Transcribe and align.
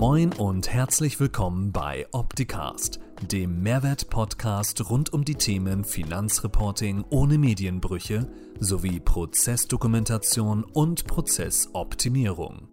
Moin 0.00 0.32
und 0.34 0.72
herzlich 0.72 1.18
willkommen 1.18 1.72
bei 1.72 2.06
Opticast, 2.12 3.00
dem 3.32 3.64
Mehrwert-Podcast 3.64 4.88
rund 4.88 5.12
um 5.12 5.24
die 5.24 5.34
Themen 5.34 5.82
Finanzreporting 5.82 7.04
ohne 7.10 7.36
Medienbrüche 7.36 8.28
sowie 8.60 9.00
Prozessdokumentation 9.00 10.62
und 10.62 11.08
Prozessoptimierung. 11.08 12.68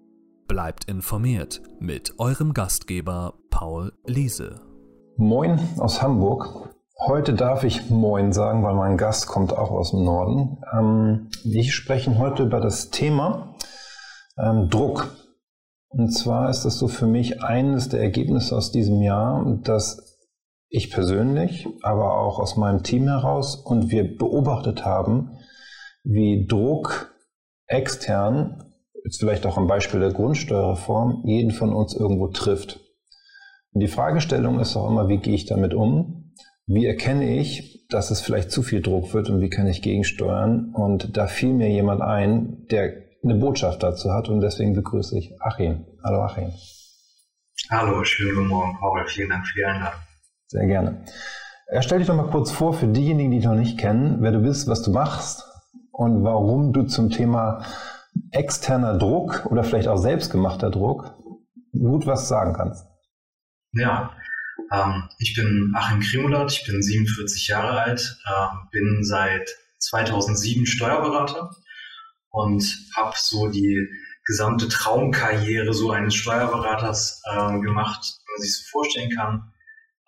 Bleibt 0.47 0.85
informiert 0.85 1.63
mit 1.79 2.13
eurem 2.19 2.53
Gastgeber 2.53 3.33
Paul 3.49 3.91
Liese. 4.05 4.61
Moin 5.17 5.59
aus 5.79 6.03
Hamburg. 6.03 6.75
Heute 7.07 7.33
darf 7.33 7.63
ich 7.63 7.89
Moin 7.89 8.33
sagen, 8.33 8.61
weil 8.61 8.75
mein 8.75 8.97
Gast 8.97 9.25
kommt 9.25 9.51
auch 9.51 9.71
aus 9.71 9.89
dem 9.89 10.03
Norden. 10.03 10.61
Ähm, 10.71 11.29
wir 11.43 11.63
sprechen 11.63 12.19
heute 12.19 12.43
über 12.43 12.61
das 12.61 12.91
Thema 12.91 13.55
ähm, 14.37 14.69
Druck. 14.69 15.09
Und 15.97 16.09
zwar 16.11 16.49
ist 16.49 16.65
das 16.65 16.77
so 16.77 16.89
für 16.89 17.07
mich 17.07 17.41
eines 17.41 17.87
der 17.87 18.01
Ergebnisse 18.01 18.55
aus 18.57 18.71
diesem 18.71 19.01
Jahr, 19.01 19.59
dass 19.63 20.19
ich 20.67 20.91
persönlich, 20.91 21.67
aber 21.83 22.19
auch 22.19 22.37
aus 22.37 22.57
meinem 22.57 22.83
Team 22.83 23.07
heraus 23.07 23.55
und 23.55 23.91
wir 23.91 24.17
beobachtet 24.17 24.83
haben, 24.83 25.37
wie 26.03 26.45
Druck 26.47 27.15
extern, 27.67 28.73
jetzt 29.05 29.19
vielleicht 29.19 29.45
auch 29.45 29.57
am 29.57 29.67
Beispiel 29.67 30.01
der 30.01 30.11
Grundsteuerreform, 30.11 31.23
jeden 31.25 31.51
von 31.51 31.71
uns 31.71 31.95
irgendwo 31.95 32.27
trifft. 32.27 32.81
Und 33.71 33.79
die 33.79 33.87
Fragestellung 33.87 34.59
ist 34.59 34.75
auch 34.75 34.89
immer, 34.89 35.07
wie 35.07 35.19
gehe 35.19 35.35
ich 35.35 35.45
damit 35.45 35.73
um? 35.73 36.33
Wie 36.67 36.85
erkenne 36.85 37.37
ich, 37.39 37.87
dass 37.89 38.11
es 38.11 38.19
vielleicht 38.19 38.51
zu 38.51 38.63
viel 38.63 38.81
Druck 38.81 39.13
wird 39.13 39.29
und 39.29 39.39
wie 39.39 39.49
kann 39.49 39.67
ich 39.67 39.81
gegensteuern? 39.81 40.73
Und 40.75 41.15
da 41.15 41.27
fiel 41.27 41.53
mir 41.53 41.69
jemand 41.69 42.01
ein, 42.01 42.67
der 42.69 43.04
eine 43.25 43.35
Botschaft 43.35 43.81
dazu 43.83 44.13
hat 44.13 44.29
und 44.29 44.41
deswegen 44.41 44.73
begrüße 44.73 45.17
ich 45.17 45.33
Achim. 45.41 45.85
Hallo 46.03 46.23
Achim. 46.23 46.53
Hallo, 47.69 48.03
schönen 48.03 48.35
guten 48.35 48.47
Morgen, 48.47 48.77
Paul. 48.77 49.05
Vielen 49.07 49.29
Dank 49.29 49.47
für 49.47 49.55
die 49.55 49.65
Einladung. 49.65 49.99
Sehr 50.47 50.67
gerne. 50.67 51.03
Stell 51.79 51.97
dich 51.97 52.07
doch 52.07 52.15
mal 52.15 52.29
kurz 52.29 52.51
vor 52.51 52.73
für 52.73 52.87
diejenigen, 52.87 53.31
die 53.31 53.37
dich 53.37 53.47
noch 53.47 53.55
nicht 53.55 53.79
kennen, 53.79 54.17
wer 54.21 54.31
du 54.31 54.39
bist, 54.39 54.67
was 54.67 54.83
du 54.83 54.91
machst 54.91 55.43
und 55.91 56.23
warum 56.23 56.73
du 56.73 56.83
zum 56.83 57.09
Thema 57.09 57.65
externer 58.31 58.97
Druck 58.97 59.47
oder 59.47 59.63
vielleicht 59.63 59.87
auch 59.87 59.97
selbstgemachter 59.97 60.69
Druck 60.69 61.15
gut 61.71 62.05
was 62.05 62.27
sagen 62.27 62.53
kannst. 62.53 62.85
Ja, 63.71 64.11
ähm, 64.71 65.09
ich 65.17 65.35
bin 65.35 65.73
Achim 65.75 65.99
Krimulat, 66.01 66.51
ich 66.51 66.65
bin 66.65 66.81
47 66.81 67.47
Jahre 67.47 67.81
alt, 67.81 68.19
äh, 68.25 68.47
bin 68.71 69.03
seit 69.03 69.49
2007 69.79 70.65
Steuerberater 70.67 71.49
und 72.35 72.89
habe 72.97 73.13
so 73.15 73.47
die 73.47 73.87
gesamte 74.25 74.67
Traumkarriere 74.67 75.73
so 75.73 75.91
eines 75.91 76.15
Steuerberaters 76.15 77.21
äh, 77.31 77.59
gemacht, 77.59 78.03
wie 78.03 78.31
man 78.33 78.41
sich 78.41 78.57
so 78.57 78.63
vorstellen 78.71 79.09
kann. 79.11 79.53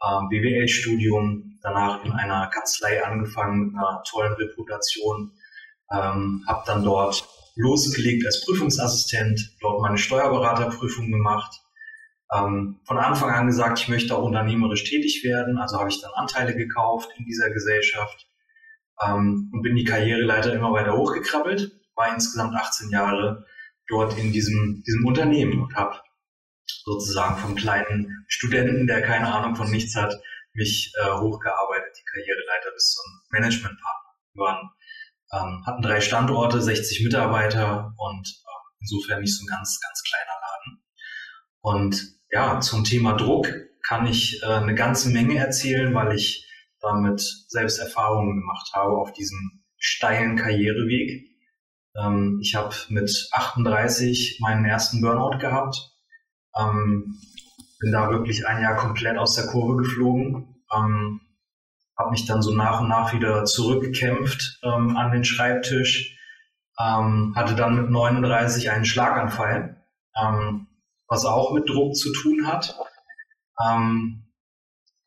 Ähm, 0.06 0.28
BWL-Studium, 0.30 1.58
danach 1.61 2.03
in 2.03 2.11
einer 2.11 2.48
Kanzlei 2.48 3.03
angefangen 3.03 3.67
mit 3.67 3.75
einer 3.75 4.03
tollen 4.09 4.33
Reputation, 4.33 5.31
ähm, 5.92 6.44
habe 6.48 6.64
dann 6.66 6.83
dort 6.83 7.25
losgelegt 7.55 8.25
als 8.25 8.44
Prüfungsassistent, 8.45 9.55
dort 9.61 9.81
meine 9.81 9.98
Steuerberaterprüfung 9.98 11.09
gemacht. 11.09 11.61
Ähm, 12.33 12.81
von 12.83 12.98
Anfang 12.98 13.30
an 13.30 13.48
gesagt, 13.48 13.80
ich 13.80 13.88
möchte 13.88 14.16
auch 14.16 14.23
unternehmerisch 14.23 14.83
tätig 14.83 15.23
werden, 15.23 15.58
also 15.58 15.80
habe 15.80 15.89
ich 15.89 16.02
dann 16.02 16.11
Anteile 16.14 16.55
gekauft 16.55 17.09
in 17.17 17.25
dieser 17.25 17.50
Gesellschaft 17.52 18.28
ähm, 19.08 19.50
und 19.53 19.61
bin 19.61 19.78
die 19.78 19.86
Karriereleiter 19.86 20.53
immer 20.53 20.73
weiter 20.73 20.98
hochgekrabbelt 20.98 21.72
war 21.98 22.14
insgesamt 22.14 22.56
18 22.56 22.90
Jahre 22.90 23.45
dort 23.88 24.17
in 24.17 24.31
diesem, 24.31 24.84
diesem 24.86 25.06
Unternehmen 25.06 25.62
und 25.62 25.76
habe 25.76 26.00
sozusagen 26.86 27.38
vom 27.38 27.56
kleinen 27.56 28.26
Studenten, 28.28 28.88
der 28.88 29.02
keine 29.02 29.34
Ahnung 29.34 29.56
von 29.56 29.70
nichts 29.70 29.95
hat, 29.95 30.14
mich 30.54 30.92
äh, 31.02 31.12
hochgearbeitet, 31.12 31.98
die 31.98 32.04
Karriereleiter 32.04 32.72
bis 32.73 32.94
zum 32.94 33.06
Managementpartner. 33.30 34.11
Wir 34.33 34.44
waren, 34.44 34.70
ähm, 35.33 35.64
hatten 35.66 35.82
drei 35.82 36.02
Standorte, 36.02 36.61
60 36.61 37.04
Mitarbeiter 37.04 37.94
und 37.98 38.27
äh, 38.27 38.82
insofern 38.82 39.22
nicht 39.22 39.36
so 39.36 39.43
ein 39.43 39.48
ganz, 39.48 39.80
ganz 39.82 40.04
kleiner 40.04 40.38
Laden. 40.42 40.83
Und 41.61 42.17
ja, 42.32 42.60
zum 42.60 42.83
Thema 42.83 43.14
Druck 43.14 43.48
kann 43.88 44.05
ich 44.05 44.42
äh, 44.43 44.48
eine 44.48 44.76
ganze 44.76 45.10
Menge 45.10 45.38
erzählen, 45.38 45.93
weil 45.93 46.16
ich 46.16 46.45
damit 46.82 47.22
selbst 47.48 47.80
Erfahrungen 47.80 48.39
gemacht 48.39 48.72
habe 48.73 48.98
auf 48.98 49.14
diesem 49.14 49.64
steilen 49.77 50.36
Karriereweg. 50.36 51.36
Ähm, 51.98 52.40
ich 52.42 52.56
habe 52.56 52.76
mit 52.90 53.30
38 53.32 54.40
meinen 54.42 54.66
ersten 54.66 55.02
Burnout 55.02 55.40
gehabt. 55.40 55.92
Ähm, 56.58 57.20
bin 57.80 57.92
da 57.92 58.10
wirklich 58.10 58.48
ein 58.48 58.62
Jahr 58.62 58.76
komplett 58.76 59.18
aus 59.18 59.36
der 59.36 59.48
Kurve 59.48 59.78
geflogen. 59.78 60.64
Ähm, 60.74 61.22
habe 61.98 62.12
mich 62.12 62.26
dann 62.26 62.42
so 62.42 62.54
nach 62.54 62.82
und 62.82 62.90
nach 62.90 63.14
wieder 63.14 63.46
zurückgekämpft 63.46 64.60
ähm, 64.64 64.96
an 64.98 65.12
den 65.12 65.24
Schreibtisch. 65.24 66.18
Ähm, 66.80 67.34
hatte 67.36 67.56
dann 67.56 67.76
mit 67.76 67.90
39 67.90 68.70
einen 68.70 68.86
Schlaganfall, 68.86 69.84
ähm, 70.16 70.68
was 71.08 71.26
auch 71.26 71.54
mit 71.54 71.68
Druck 71.68 71.96
zu 71.96 72.14
tun 72.14 72.48
hat. 72.48 72.78
Ähm, 73.66 74.24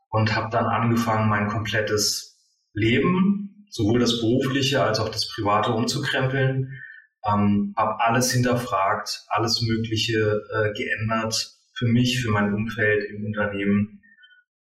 und 0.09 0.35
habe 0.35 0.51
dann 0.51 0.67
angefangen, 0.67 1.29
mein 1.29 1.49
komplettes 1.49 2.41
Leben 2.73 3.50
sowohl 3.71 4.01
das 4.01 4.21
berufliche 4.21 4.83
als 4.83 4.99
auch 4.99 5.09
das 5.09 5.29
private 5.29 5.73
umzukrempeln. 5.73 6.83
Ähm, 7.27 7.75
habe 7.77 8.01
alles 8.01 8.33
hinterfragt, 8.33 9.25
alles 9.29 9.61
Mögliche 9.63 10.43
äh, 10.53 10.73
geändert 10.73 11.55
für 11.75 11.87
mich, 11.87 12.23
für 12.23 12.31
mein 12.31 12.53
Umfeld 12.55 13.05
im 13.11 13.25
Unternehmen 13.25 14.03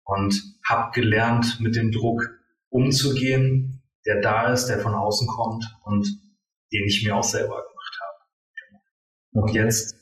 und 0.03 0.41
habe 0.67 0.91
gelernt, 0.94 1.59
mit 1.59 1.75
dem 1.75 1.91
Druck 1.91 2.23
umzugehen, 2.69 3.83
der 4.05 4.21
da 4.21 4.51
ist, 4.51 4.67
der 4.67 4.79
von 4.79 4.94
außen 4.94 5.27
kommt 5.27 5.65
und 5.83 6.07
den 6.71 6.85
ich 6.85 7.05
mir 7.05 7.15
auch 7.15 7.23
selber 7.23 7.63
gemacht 7.63 7.99
habe. 8.01 8.81
Und 9.31 9.53
jetzt 9.53 9.95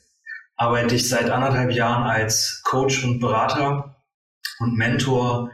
arbeite 0.56 0.94
ich 0.94 1.08
seit 1.08 1.30
anderthalb 1.30 1.72
Jahren 1.72 2.04
als 2.04 2.62
Coach 2.64 3.04
und 3.04 3.20
Berater 3.20 4.04
und 4.60 4.76
Mentor 4.76 5.50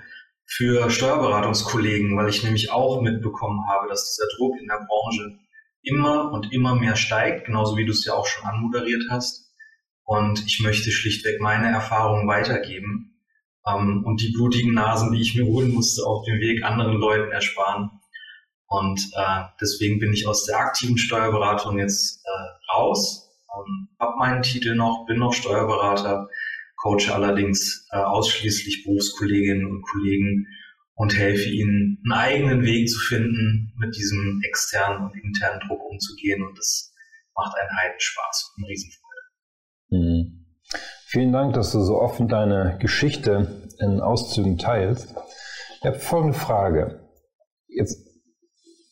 für 0.52 0.90
Steuerberatungskollegen, 0.90 2.16
weil 2.16 2.28
ich 2.28 2.42
nämlich 2.42 2.72
auch 2.72 3.00
mitbekommen 3.00 3.68
habe, 3.68 3.88
dass 3.88 4.10
dieser 4.10 4.28
Druck 4.36 4.60
in 4.60 4.66
der 4.66 4.84
Branche 4.88 5.38
immer 5.82 6.32
und 6.32 6.52
immer 6.52 6.74
mehr 6.74 6.96
steigt, 6.96 7.46
genauso 7.46 7.76
wie 7.76 7.86
du 7.86 7.92
es 7.92 8.04
ja 8.04 8.14
auch 8.14 8.26
schon 8.26 8.44
anmoderiert 8.44 9.04
hast. 9.10 9.54
Und 10.04 10.44
ich 10.44 10.60
möchte 10.60 10.90
schlichtweg 10.90 11.40
meine 11.40 11.68
Erfahrungen 11.68 12.26
weitergeben 12.26 13.22
ähm, 13.64 14.02
und 14.04 14.20
die 14.20 14.32
blutigen 14.32 14.74
Nasen, 14.74 15.12
die 15.12 15.22
ich 15.22 15.36
mir 15.36 15.46
holen 15.46 15.72
musste, 15.72 16.04
auf 16.04 16.24
dem 16.24 16.40
Weg 16.40 16.64
anderen 16.64 16.96
Leuten 16.96 17.30
ersparen. 17.30 17.90
Und 18.66 19.00
äh, 19.14 19.42
deswegen 19.60 20.00
bin 20.00 20.12
ich 20.12 20.26
aus 20.26 20.46
der 20.46 20.58
aktiven 20.58 20.98
Steuerberatung 20.98 21.78
jetzt 21.78 22.24
äh, 22.24 22.72
raus, 22.74 23.30
ähm, 23.56 23.88
habe 24.00 24.18
meinen 24.18 24.42
Titel 24.42 24.74
noch, 24.74 25.06
bin 25.06 25.18
noch 25.18 25.32
Steuerberater, 25.32 26.28
coache 26.82 27.12
allerdings 27.12 27.86
äh, 27.92 27.96
ausschließlich 27.96 28.84
Berufskolleginnen 28.84 29.66
und 29.66 29.82
Kollegen 29.82 30.46
und 30.94 31.16
helfe 31.16 31.48
ihnen, 31.48 32.02
einen 32.04 32.12
eigenen 32.12 32.62
Weg 32.62 32.88
zu 32.88 32.98
finden, 32.98 33.72
mit 33.78 33.96
diesem 33.96 34.42
externen 34.46 35.04
und 35.04 35.14
internen 35.16 35.60
Druck 35.66 35.80
umzugehen. 35.90 36.42
Und 36.42 36.58
das 36.58 36.92
macht 37.34 37.56
einen 37.58 37.70
Heidenspaß 37.80 38.54
und 38.56 38.64
Riesenfreude. 38.64 39.10
Mhm. 39.90 40.46
Vielen 41.06 41.32
Dank, 41.32 41.54
dass 41.54 41.72
du 41.72 41.80
so 41.80 42.00
offen 42.00 42.28
deine 42.28 42.78
Geschichte 42.80 43.70
in 43.80 44.00
Auszügen 44.00 44.58
teilst. 44.58 45.14
Ich 45.80 45.86
habe 45.86 45.98
folgende 45.98 46.38
Frage. 46.38 47.08
Jetzt, 47.66 47.98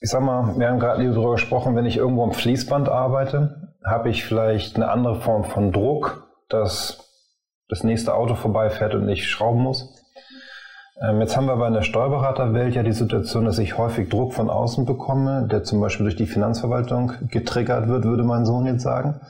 ich 0.00 0.10
sag 0.10 0.22
mal, 0.22 0.58
wir 0.58 0.68
haben 0.68 0.80
gerade 0.80 1.04
darüber 1.04 1.32
gesprochen, 1.32 1.76
wenn 1.76 1.86
ich 1.86 1.98
irgendwo 1.98 2.24
am 2.24 2.32
Fließband 2.32 2.88
arbeite, 2.88 3.76
habe 3.84 4.10
ich 4.10 4.24
vielleicht 4.24 4.76
eine 4.76 4.90
andere 4.90 5.20
Form 5.20 5.44
von 5.44 5.72
Druck, 5.72 6.26
dass 6.48 7.07
das 7.68 7.84
nächste 7.84 8.14
Auto 8.14 8.34
vorbeifährt 8.34 8.94
und 8.94 9.08
ich 9.08 9.28
schrauben 9.28 9.62
muss. 9.62 9.94
Ähm, 11.00 11.20
jetzt 11.20 11.36
haben 11.36 11.46
wir 11.46 11.52
aber 11.52 11.68
in 11.68 11.74
der 11.74 11.82
Steuerberaterwelt 11.82 12.74
ja 12.74 12.82
die 12.82 12.92
Situation, 12.92 13.44
dass 13.44 13.58
ich 13.58 13.78
häufig 13.78 14.08
Druck 14.08 14.34
von 14.34 14.50
außen 14.50 14.84
bekomme, 14.84 15.46
der 15.46 15.62
zum 15.62 15.80
Beispiel 15.80 16.04
durch 16.04 16.16
die 16.16 16.26
Finanzverwaltung 16.26 17.12
getriggert 17.28 17.88
wird, 17.88 18.04
würde 18.04 18.24
mein 18.24 18.44
Sohn 18.44 18.66
jetzt 18.66 18.82
sagen, 18.82 19.20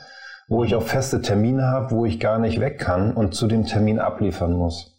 wo 0.48 0.64
ich 0.64 0.74
auch 0.74 0.82
feste 0.82 1.20
Termine 1.20 1.66
habe, 1.66 1.90
wo 1.90 2.06
ich 2.06 2.20
gar 2.20 2.38
nicht 2.38 2.60
weg 2.60 2.78
kann 2.78 3.12
und 3.12 3.34
zu 3.34 3.46
dem 3.46 3.66
Termin 3.66 3.98
abliefern 3.98 4.54
muss. 4.54 4.98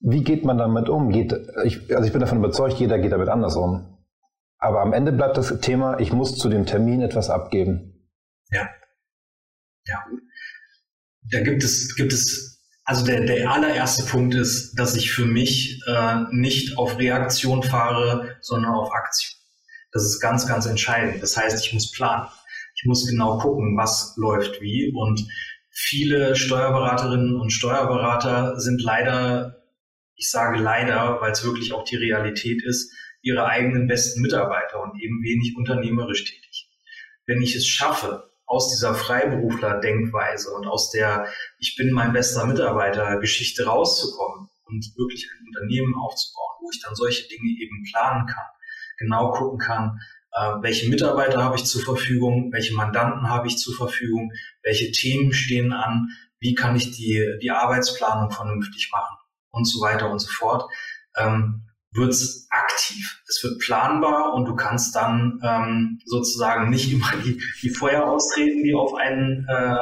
Wie 0.00 0.22
geht 0.22 0.44
man 0.44 0.58
damit 0.58 0.88
um? 0.88 1.10
Geht, 1.10 1.34
ich, 1.64 1.90
also 1.94 2.06
ich 2.06 2.12
bin 2.12 2.20
davon 2.20 2.38
überzeugt, 2.38 2.74
jeder 2.74 2.98
geht 2.98 3.12
damit 3.12 3.28
anders 3.28 3.56
um. 3.56 3.98
Aber 4.58 4.80
am 4.80 4.92
Ende 4.92 5.12
bleibt 5.12 5.36
das 5.36 5.60
Thema, 5.60 5.98
ich 5.98 6.12
muss 6.12 6.36
zu 6.36 6.48
dem 6.48 6.66
Termin 6.66 7.00
etwas 7.00 7.30
abgeben. 7.30 8.08
Ja. 8.50 8.68
Ja. 9.86 10.04
Da 11.30 11.40
gibt 11.40 11.64
es, 11.64 11.94
gibt 11.96 12.12
es 12.12 12.54
also 12.84 13.06
der, 13.06 13.24
der 13.24 13.50
allererste 13.50 14.04
Punkt 14.04 14.34
ist, 14.34 14.74
dass 14.74 14.94
ich 14.94 15.10
für 15.10 15.24
mich 15.24 15.80
äh, 15.86 16.16
nicht 16.30 16.76
auf 16.76 16.98
Reaktion 16.98 17.62
fahre, 17.62 18.36
sondern 18.42 18.72
auf 18.72 18.92
Aktion. 18.92 19.40
Das 19.92 20.04
ist 20.04 20.20
ganz, 20.20 20.46
ganz 20.46 20.66
entscheidend. 20.66 21.22
Das 21.22 21.36
heißt, 21.36 21.64
ich 21.64 21.72
muss 21.72 21.92
planen. 21.92 22.28
Ich 22.76 22.84
muss 22.84 23.06
genau 23.08 23.38
gucken, 23.38 23.76
was 23.78 24.14
läuft 24.16 24.60
wie 24.60 24.92
und 24.94 25.26
viele 25.70 26.36
Steuerberaterinnen 26.36 27.40
und 27.40 27.50
Steuerberater 27.50 28.60
sind 28.60 28.82
leider, 28.82 29.62
ich 30.16 30.28
sage 30.28 30.58
leider, 30.58 31.20
weil 31.20 31.32
es 31.32 31.44
wirklich 31.44 31.72
auch 31.72 31.84
die 31.84 31.96
Realität 31.96 32.62
ist, 32.64 32.92
ihre 33.22 33.46
eigenen 33.46 33.86
besten 33.86 34.20
Mitarbeiter 34.20 34.82
und 34.82 35.00
eben 35.00 35.22
wenig 35.22 35.54
unternehmerisch 35.56 36.24
tätig. 36.24 36.68
Wenn 37.26 37.40
ich 37.40 37.56
es 37.56 37.66
schaffe, 37.66 38.30
aus 38.54 38.70
dieser 38.70 38.94
Freiberufler-Denkweise 38.94 40.52
und 40.52 40.66
aus 40.66 40.90
der 40.90 41.26
Ich 41.58 41.76
bin 41.76 41.90
mein 41.90 42.12
bester 42.12 42.46
Mitarbeiter-Geschichte 42.46 43.66
rauszukommen 43.66 44.48
und 44.66 44.84
wirklich 44.96 45.28
ein 45.28 45.46
Unternehmen 45.48 45.94
aufzubauen, 45.94 46.56
wo 46.62 46.70
ich 46.72 46.80
dann 46.80 46.94
solche 46.94 47.28
Dinge 47.28 47.50
eben 47.60 47.84
planen 47.90 48.26
kann, 48.26 48.46
genau 48.98 49.32
gucken 49.32 49.58
kann, 49.58 49.98
äh, 50.32 50.62
welche 50.62 50.88
Mitarbeiter 50.88 51.42
habe 51.42 51.56
ich 51.56 51.64
zur 51.64 51.82
Verfügung, 51.82 52.52
welche 52.52 52.74
Mandanten 52.74 53.28
habe 53.28 53.48
ich 53.48 53.58
zur 53.58 53.74
Verfügung, 53.74 54.32
welche 54.62 54.90
Themen 54.92 55.32
stehen 55.32 55.72
an, 55.72 56.08
wie 56.40 56.54
kann 56.54 56.76
ich 56.76 56.92
die, 56.92 57.38
die 57.42 57.50
Arbeitsplanung 57.50 58.30
vernünftig 58.30 58.90
machen 58.92 59.16
und 59.50 59.64
so 59.64 59.80
weiter 59.80 60.10
und 60.10 60.18
so 60.18 60.28
fort. 60.28 60.70
Ähm, 61.16 61.62
wird 61.94 62.10
es 62.10 62.48
aktiv. 62.50 63.22
Es 63.28 63.42
wird 63.42 63.60
planbar 63.60 64.34
und 64.34 64.46
du 64.46 64.54
kannst 64.56 64.94
dann 64.96 65.40
ähm, 65.42 66.00
sozusagen 66.04 66.68
nicht 66.70 66.92
immer 66.92 67.10
die, 67.24 67.40
die 67.62 67.70
Feuer 67.70 68.04
austreten, 68.04 68.64
die 68.64 68.74
auf 68.74 68.94
einen 68.94 69.46
äh, 69.48 69.76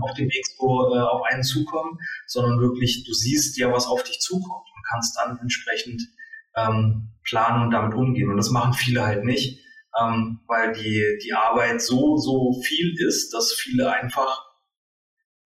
auf 0.00 0.14
dem 0.16 0.28
so 0.58 0.94
äh, 0.94 1.00
auf 1.00 1.22
einen 1.30 1.42
zukommen, 1.42 1.98
sondern 2.26 2.60
wirklich, 2.60 3.04
du 3.04 3.12
siehst 3.14 3.56
ja, 3.58 3.72
was 3.72 3.86
auf 3.86 4.02
dich 4.02 4.20
zukommt 4.20 4.66
und 4.76 4.86
kannst 4.90 5.18
dann 5.18 5.38
entsprechend 5.38 6.02
ähm, 6.56 7.10
planen 7.24 7.64
und 7.64 7.70
damit 7.70 7.94
umgehen. 7.94 8.30
Und 8.30 8.36
das 8.36 8.50
machen 8.50 8.74
viele 8.74 9.04
halt 9.04 9.24
nicht, 9.24 9.60
ähm, 10.00 10.40
weil 10.46 10.74
die, 10.74 11.18
die 11.24 11.32
Arbeit 11.32 11.80
so, 11.80 12.18
so 12.18 12.60
viel 12.62 12.94
ist, 13.08 13.32
dass 13.32 13.52
viele 13.52 13.90
einfach 13.90 14.53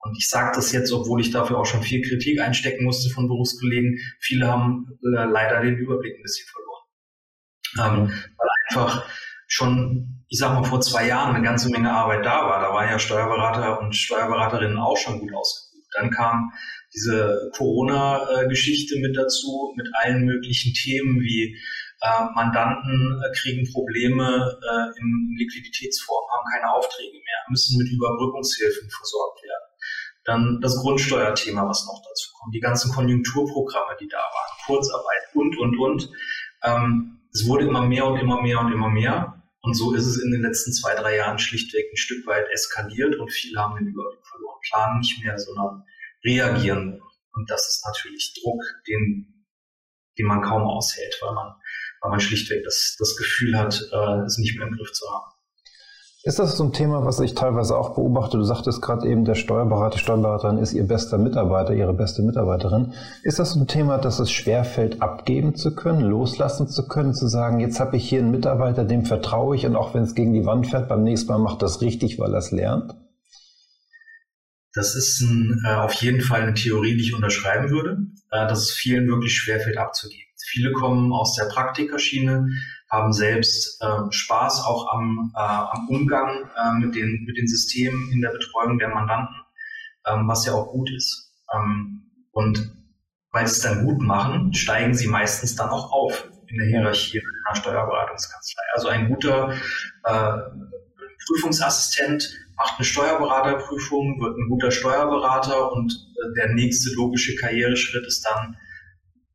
und 0.08 0.16
ich 0.16 0.28
sage 0.28 0.52
das 0.55 0.72
jetzt, 0.72 0.90
obwohl 0.93 1.20
ich 1.20 1.31
dafür 1.31 1.58
auch 1.58 1.66
schon 1.66 1.82
viel 1.82 2.00
Kritik 2.02 2.40
einstecken 2.40 2.84
musste 2.84 3.10
von 3.10 3.28
Berufskollegen. 3.28 3.99
Viele 4.20 4.49
haben 4.49 4.99
äh, 5.02 5.25
leider 5.25 5.60
den 5.60 5.76
Überblick 5.76 6.16
ein 6.16 6.22
bisschen 6.22 6.49
verloren. 6.49 8.08
Ähm, 8.08 8.22
weil 8.38 8.49
einfach 8.69 9.06
schon, 9.46 10.25
ich 10.28 10.38
sag 10.38 10.55
mal, 10.55 10.64
vor 10.64 10.81
zwei 10.81 11.06
Jahren 11.06 11.34
eine 11.34 11.44
ganze 11.44 11.69
Menge 11.70 11.93
Arbeit 11.93 12.25
da 12.25 12.46
war. 12.46 12.60
Da 12.60 12.72
waren 12.72 12.88
ja 12.88 12.99
Steuerberater 12.99 13.81
und 13.81 13.94
Steuerberaterinnen 13.94 14.78
auch 14.78 14.96
schon 14.96 15.20
gut 15.20 15.34
ausgebildet. 15.34 15.88
Dann 15.94 16.11
kam 16.11 16.52
diese 16.94 17.50
Corona-Geschichte 17.56 18.99
mit 19.00 19.16
dazu, 19.16 19.75
mit 19.76 19.88
allen 20.00 20.25
möglichen 20.25 20.72
Themen 20.72 21.20
wie 21.20 21.56
äh, 22.00 22.25
Mandanten 22.34 23.20
äh, 23.20 23.32
kriegen 23.37 23.70
Probleme 23.72 24.22
äh, 24.22 25.00
im 25.00 25.34
Liquiditätsform, 25.37 26.25
haben 26.31 26.46
keine 26.54 26.72
Aufträge 26.72 27.19
mehr, 27.19 27.40
müssen 27.50 27.78
mit 27.78 27.90
Überbrückungshilfen 27.90 28.88
versorgt. 28.88 29.38
Dann 30.28 30.60
das 30.60 30.76
Grundsteuerthema, 30.76 31.66
was 31.66 31.86
noch 31.86 32.02
dazu 32.06 32.30
kommt, 32.38 32.54
die 32.54 32.60
ganzen 32.60 32.92
Konjunkturprogramme, 32.92 33.96
die 33.98 34.08
da 34.08 34.19
waren, 34.19 34.58
Kurzarbeit 34.66 35.22
und, 35.32 35.58
und, 35.58 35.78
und. 35.78 36.10
Ähm, 36.64 37.20
es 37.32 37.46
wurde 37.46 37.64
immer 37.64 37.86
mehr 37.86 38.04
und 38.04 38.19
immer 38.20 38.42
mehr 38.42 38.60
und 38.60 38.70
immer 38.70 38.90
mehr. 38.90 39.42
Und 39.62 39.72
so 39.72 39.94
ist 39.94 40.04
es 40.04 40.22
in 40.22 40.30
den 40.30 40.42
letzten 40.42 40.75
zwei, 40.75 40.94
drei 40.94 41.16
Jahren 41.16 41.38
schlichtweg 41.38 41.86
ein 41.90 41.96
Stück 41.96 42.26
weit 42.26 42.46
eskaliert 42.52 43.16
und 43.16 43.32
viele 43.32 43.58
haben 43.58 43.76
den 43.76 43.86
Überblick 43.86 44.26
verloren, 44.26 44.58
planen 44.69 44.98
nicht 44.98 45.25
mehr, 45.25 45.38
sondern 45.38 45.84
reagieren. 46.22 47.00
Und 47.32 47.50
das 47.50 47.66
ist 47.66 47.86
natürlich 47.86 48.38
Druck, 48.42 48.62
den, 48.86 49.46
den 50.19 50.26
man 50.26 50.42
kaum 50.42 50.64
aushält, 50.64 51.16
weil 51.22 51.32
man, 51.32 51.54
weil 52.02 52.10
man 52.10 52.20
schlichtweg 52.20 52.64
das, 52.64 52.96
das 52.98 53.16
Gefühl 53.16 53.56
hat, 53.56 53.80
äh, 53.90 54.25
es 54.26 54.36
nicht 54.36 54.58
mehr 54.58 54.66
im 54.66 54.76
Griff 54.76 54.92
zu 54.92 55.08
haben. 55.10 55.38
Ist 56.25 56.41
das 56.41 56.56
so 56.56 56.65
ein 56.65 56.73
Thema, 56.73 57.05
was 57.05 57.20
ich 57.20 57.35
teilweise 57.35 57.76
auch 57.76 57.94
beobachte? 57.94 58.38
Du 58.38 58.43
sagtest 58.43 58.82
gerade 58.82 59.09
eben, 59.09 59.25
der 59.25 59.37
Steuerberater, 59.37 59.97
die 59.97 60.03
Steuerberaterin 60.03 60.59
ist 60.59 60.73
ihr 60.73 60.85
bester 60.85 61.17
Mitarbeiter, 61.17 61.75
ihre 61.75 61.94
beste 61.94 62.23
Mitarbeiterin. 62.23 62.93
Ist 63.23 63.38
das 63.38 63.53
so 63.53 63.61
ein 63.61 63.69
Thema, 63.69 63.99
dass 63.99 64.19
es 64.19 64.32
schwerfällt, 64.32 65.00
abgeben 65.00 65.55
zu 65.55 65.76
können, 65.76 66.00
loslassen 66.00 66.67
zu 66.67 66.88
können, 66.88 67.15
zu 67.15 67.29
sagen, 67.29 67.61
jetzt 67.61 67.79
habe 67.79 67.97
ich 67.97 68.09
hier 68.09 68.19
einen 68.19 68.32
Mitarbeiter, 68.32 68.85
dem 68.85 69.05
vertraue 69.05 69.55
ich 69.55 69.65
und 69.65 69.76
auch 69.76 69.94
wenn 69.94 70.03
es 70.03 70.17
gegen 70.17 70.32
die 70.32 70.44
Wand 70.44 70.67
fährt, 70.67 70.88
beim 70.88 71.05
nächsten 71.05 71.29
Mal 71.29 71.38
macht 71.38 71.62
das 71.62 71.82
richtig, 71.82 72.19
weil 72.19 72.32
er 72.32 72.38
es 72.38 72.50
lernt? 72.50 72.97
Das 74.75 74.97
ist 74.97 75.21
ein, 75.21 75.62
äh, 75.64 75.75
auf 75.75 75.94
jeden 75.94 76.21
Fall 76.21 76.43
eine 76.43 76.55
Theorie, 76.55 76.97
die 76.97 77.05
ich 77.05 77.14
unterschreiben 77.14 77.71
würde, 77.71 77.97
äh, 78.32 78.49
dass 78.49 78.62
es 78.62 78.71
vielen 78.73 79.06
wirklich 79.06 79.35
schwerfällt 79.35 79.79
abzugeben. 79.79 80.26
Viele 80.37 80.73
kommen 80.73 81.12
aus 81.12 81.35
der 81.35 81.44
Praktikerschiene, 81.44 82.49
haben 82.90 83.12
selbst 83.12 83.82
äh, 83.82 84.11
Spaß 84.11 84.64
auch 84.64 84.93
am, 84.93 85.32
äh, 85.35 85.40
am 85.40 85.88
Umgang 85.88 86.50
äh, 86.56 86.73
mit, 86.79 86.94
den, 86.94 87.25
mit 87.26 87.37
den 87.37 87.46
Systemen 87.46 88.11
in 88.12 88.20
der 88.20 88.31
Betreuung 88.31 88.79
der 88.79 88.88
Mandanten, 88.88 89.37
ähm, 90.06 90.26
was 90.26 90.46
ja 90.46 90.55
auch 90.55 90.69
gut 90.69 90.90
ist. 90.90 91.35
Ähm, 91.55 92.02
und 92.32 92.75
weil 93.31 93.46
sie 93.46 93.52
es 93.52 93.61
dann 93.61 93.85
gut 93.85 94.00
machen, 94.00 94.55
steigen 94.55 94.94
sie 94.94 95.06
meistens 95.06 95.55
dann 95.55 95.69
auch 95.69 95.93
auf 95.93 96.29
in 96.46 96.56
der 96.56 96.67
Hierarchie 96.67 97.20
einer 97.20 97.56
Steuerberatungskanzlei. 97.56 98.62
Also 98.75 98.88
ein 98.88 99.08
guter 99.08 99.52
äh, 100.05 100.32
Prüfungsassistent 101.26 102.38
macht 102.56 102.79
eine 102.79 102.85
Steuerberaterprüfung, 102.85 104.20
wird 104.20 104.37
ein 104.37 104.49
guter 104.49 104.70
Steuerberater 104.70 105.73
und 105.73 105.93
äh, 105.93 106.35
der 106.37 106.55
nächste 106.55 106.90
logische 106.94 107.37
Karriereschritt 107.37 108.06
ist 108.06 108.25
dann 108.25 108.56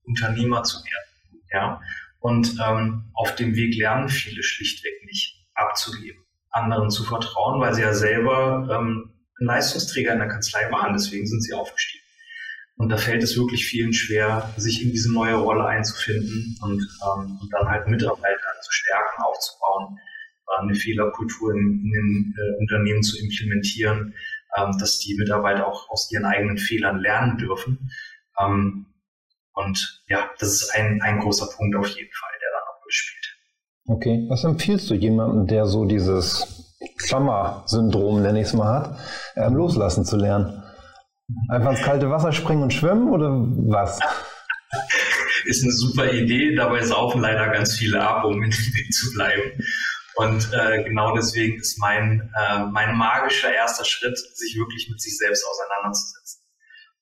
Unternehmer 0.05 0.63
zu 0.63 0.77
werden. 0.77 1.39
Ja? 1.51 1.81
Und 2.23 2.55
ähm, 2.65 3.11
auf 3.15 3.35
dem 3.35 3.53
Weg 3.53 3.75
lernen 3.75 4.07
viele 4.07 4.43
schlichtweg 4.43 4.93
nicht 5.05 5.45
abzugeben, 5.55 6.23
anderen 6.51 6.89
zu 6.89 7.03
vertrauen, 7.03 7.59
weil 7.59 7.73
sie 7.73 7.81
ja 7.81 7.93
selber 7.93 8.65
ähm, 8.71 9.11
Leistungsträger 9.39 10.13
in 10.13 10.19
der 10.19 10.29
Kanzlei 10.29 10.71
waren. 10.71 10.93
Deswegen 10.93 11.27
sind 11.27 11.41
sie 11.41 11.53
aufgestiegen. 11.53 12.01
Und 12.77 12.87
da 12.87 12.95
fällt 12.95 13.23
es 13.23 13.35
wirklich 13.35 13.65
vielen 13.65 13.91
schwer, 13.91 14.53
sich 14.55 14.81
in 14.81 14.91
diese 14.91 15.11
neue 15.11 15.35
Rolle 15.35 15.65
einzufinden 15.65 16.57
und, 16.61 16.81
ähm, 16.81 17.39
und 17.41 17.49
dann 17.51 17.67
halt 17.67 17.89
Mitarbeiter 17.89 18.61
zu 18.61 18.71
stärken, 18.71 19.23
aufzubauen, 19.23 19.97
äh, 20.47 20.61
eine 20.61 20.75
Fehlerkultur 20.75 21.51
in, 21.51 21.59
in 21.59 21.91
den 21.91 22.35
äh, 22.37 22.57
Unternehmen 22.61 23.03
zu 23.03 23.19
implementieren, 23.19 24.13
ähm, 24.57 24.77
dass 24.79 24.99
die 24.99 25.15
Mitarbeiter 25.15 25.67
auch 25.67 25.89
aus 25.89 26.09
ihren 26.09 26.23
eigenen 26.23 26.57
Fehlern 26.57 27.01
lernen 27.01 27.37
dürfen. 27.37 27.91
Ähm, 28.39 28.85
und 29.53 30.03
ja, 30.07 30.29
das 30.39 30.49
ist 30.49 30.75
ein, 30.75 30.99
ein 31.01 31.19
großer 31.19 31.47
Punkt 31.55 31.75
auf 31.75 31.87
jeden 31.87 32.11
Fall, 32.13 32.31
der 32.41 32.49
da 32.51 32.59
noch 32.59 32.85
mitspielt. 32.85 33.33
Okay, 33.85 34.25
was 34.29 34.43
empfiehlst 34.43 34.89
du 34.89 34.95
jemandem, 34.95 35.47
der 35.47 35.65
so 35.65 35.85
dieses 35.85 36.75
Klammer-Syndrom, 36.97 38.21
nenne 38.21 38.41
ich 38.41 38.47
es 38.47 38.53
mal, 38.53 38.73
hat, 38.73 38.99
ähm, 39.35 39.55
loslassen 39.55 40.05
zu 40.05 40.17
lernen? 40.17 40.63
Einfach 41.49 41.71
ins 41.71 41.81
kalte 41.81 42.09
Wasser 42.09 42.31
springen 42.31 42.63
und 42.63 42.73
schwimmen 42.73 43.09
oder 43.09 43.29
was? 43.31 43.99
ist 45.45 45.63
eine 45.63 45.73
super 45.73 46.11
Idee, 46.11 46.55
dabei 46.55 46.83
saufen 46.83 47.21
leider 47.21 47.49
ganz 47.49 47.77
viele 47.77 48.01
ab, 48.01 48.25
um 48.25 48.41
in 48.41 48.49
dem 48.49 48.73
Weg 48.73 48.93
zu 48.93 49.11
bleiben. 49.13 49.51
Und 50.15 50.49
äh, 50.53 50.83
genau 50.83 51.15
deswegen 51.15 51.59
ist 51.59 51.79
mein, 51.79 52.31
äh, 52.37 52.65
mein 52.71 52.95
magischer 52.95 53.53
erster 53.53 53.83
Schritt, 53.83 54.17
sich 54.17 54.55
wirklich 54.57 54.87
mit 54.89 55.01
sich 55.01 55.17
selbst 55.17 55.43
auseinanderzusetzen 55.45 56.42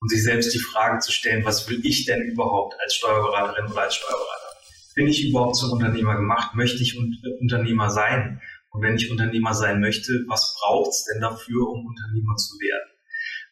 und 0.01 0.09
sich 0.09 0.23
selbst 0.23 0.53
die 0.53 0.59
Frage 0.59 0.99
zu 0.99 1.11
stellen, 1.11 1.45
was 1.45 1.69
will 1.69 1.79
ich 1.83 2.05
denn 2.05 2.23
überhaupt 2.23 2.75
als 2.81 2.95
Steuerberaterin 2.95 3.71
oder 3.71 3.83
als 3.83 3.95
Steuerberater? 3.95 4.49
Bin 4.95 5.07
ich 5.07 5.29
überhaupt 5.29 5.55
zum 5.55 5.71
Unternehmer 5.71 6.15
gemacht? 6.15 6.55
Möchte 6.55 6.81
ich 6.81 6.97
Unternehmer 7.39 7.89
sein? 7.89 8.41
Und 8.71 8.81
wenn 8.81 8.95
ich 8.95 9.11
Unternehmer 9.11 9.53
sein 9.53 9.79
möchte, 9.79 10.25
was 10.27 10.57
braucht 10.59 10.89
es 10.89 11.05
denn 11.05 11.21
dafür, 11.21 11.69
um 11.69 11.85
Unternehmer 11.85 12.35
zu 12.35 12.55
werden? 12.59 12.91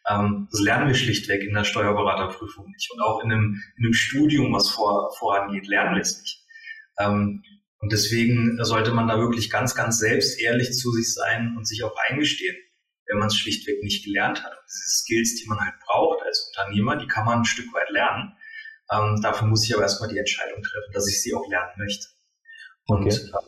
Ähm, 0.09 0.47
das 0.51 0.61
lernen 0.61 0.87
wir 0.87 0.95
schlichtweg 0.95 1.43
in 1.43 1.53
der 1.53 1.65
Steuerberaterprüfung 1.65 2.65
nicht. 2.71 2.91
Und 2.91 3.01
auch 3.01 3.23
in 3.23 3.31
einem, 3.31 3.61
in 3.77 3.85
einem 3.85 3.93
Studium, 3.93 4.51
was 4.53 4.69
vor, 4.69 5.13
vorangeht, 5.17 5.67
lernen 5.67 5.95
wir 5.95 6.01
es 6.01 6.19
nicht. 6.19 6.43
Ähm, 6.99 7.43
und 7.79 7.91
deswegen 7.91 8.57
sollte 8.63 8.91
man 8.91 9.07
da 9.07 9.19
wirklich 9.19 9.49
ganz, 9.49 9.75
ganz 9.75 9.99
selbst 9.99 10.41
ehrlich 10.41 10.73
zu 10.73 10.91
sich 10.91 11.13
sein 11.13 11.55
und 11.55 11.67
sich 11.67 11.83
auch 11.83 11.95
eingestehen, 12.09 12.57
wenn 13.07 13.19
man 13.19 13.27
es 13.27 13.37
schlichtweg 13.37 13.83
nicht 13.83 14.03
gelernt 14.03 14.43
hat. 14.43 14.51
Und 14.51 14.65
diese 14.67 14.89
Skills, 14.89 15.35
die 15.35 15.47
man 15.47 15.59
halt 15.59 15.75
braucht 15.85 16.18
als 16.29 16.49
Unternehmer, 16.49 16.95
die 16.95 17.07
kann 17.07 17.25
man 17.25 17.39
ein 17.39 17.45
Stück 17.45 17.73
weit 17.73 17.89
lernen. 17.89 18.33
Ähm, 18.91 19.19
dafür 19.21 19.47
muss 19.47 19.65
ich 19.65 19.73
aber 19.73 19.83
erstmal 19.83 20.09
die 20.09 20.17
Entscheidung 20.17 20.61
treffen, 20.61 20.93
dass 20.93 21.07
ich 21.07 21.21
sie 21.21 21.33
auch 21.33 21.47
lernen 21.49 21.73
möchte. 21.77 22.07
Und 22.85 23.05
okay. 23.05 23.15
äh, 23.15 23.45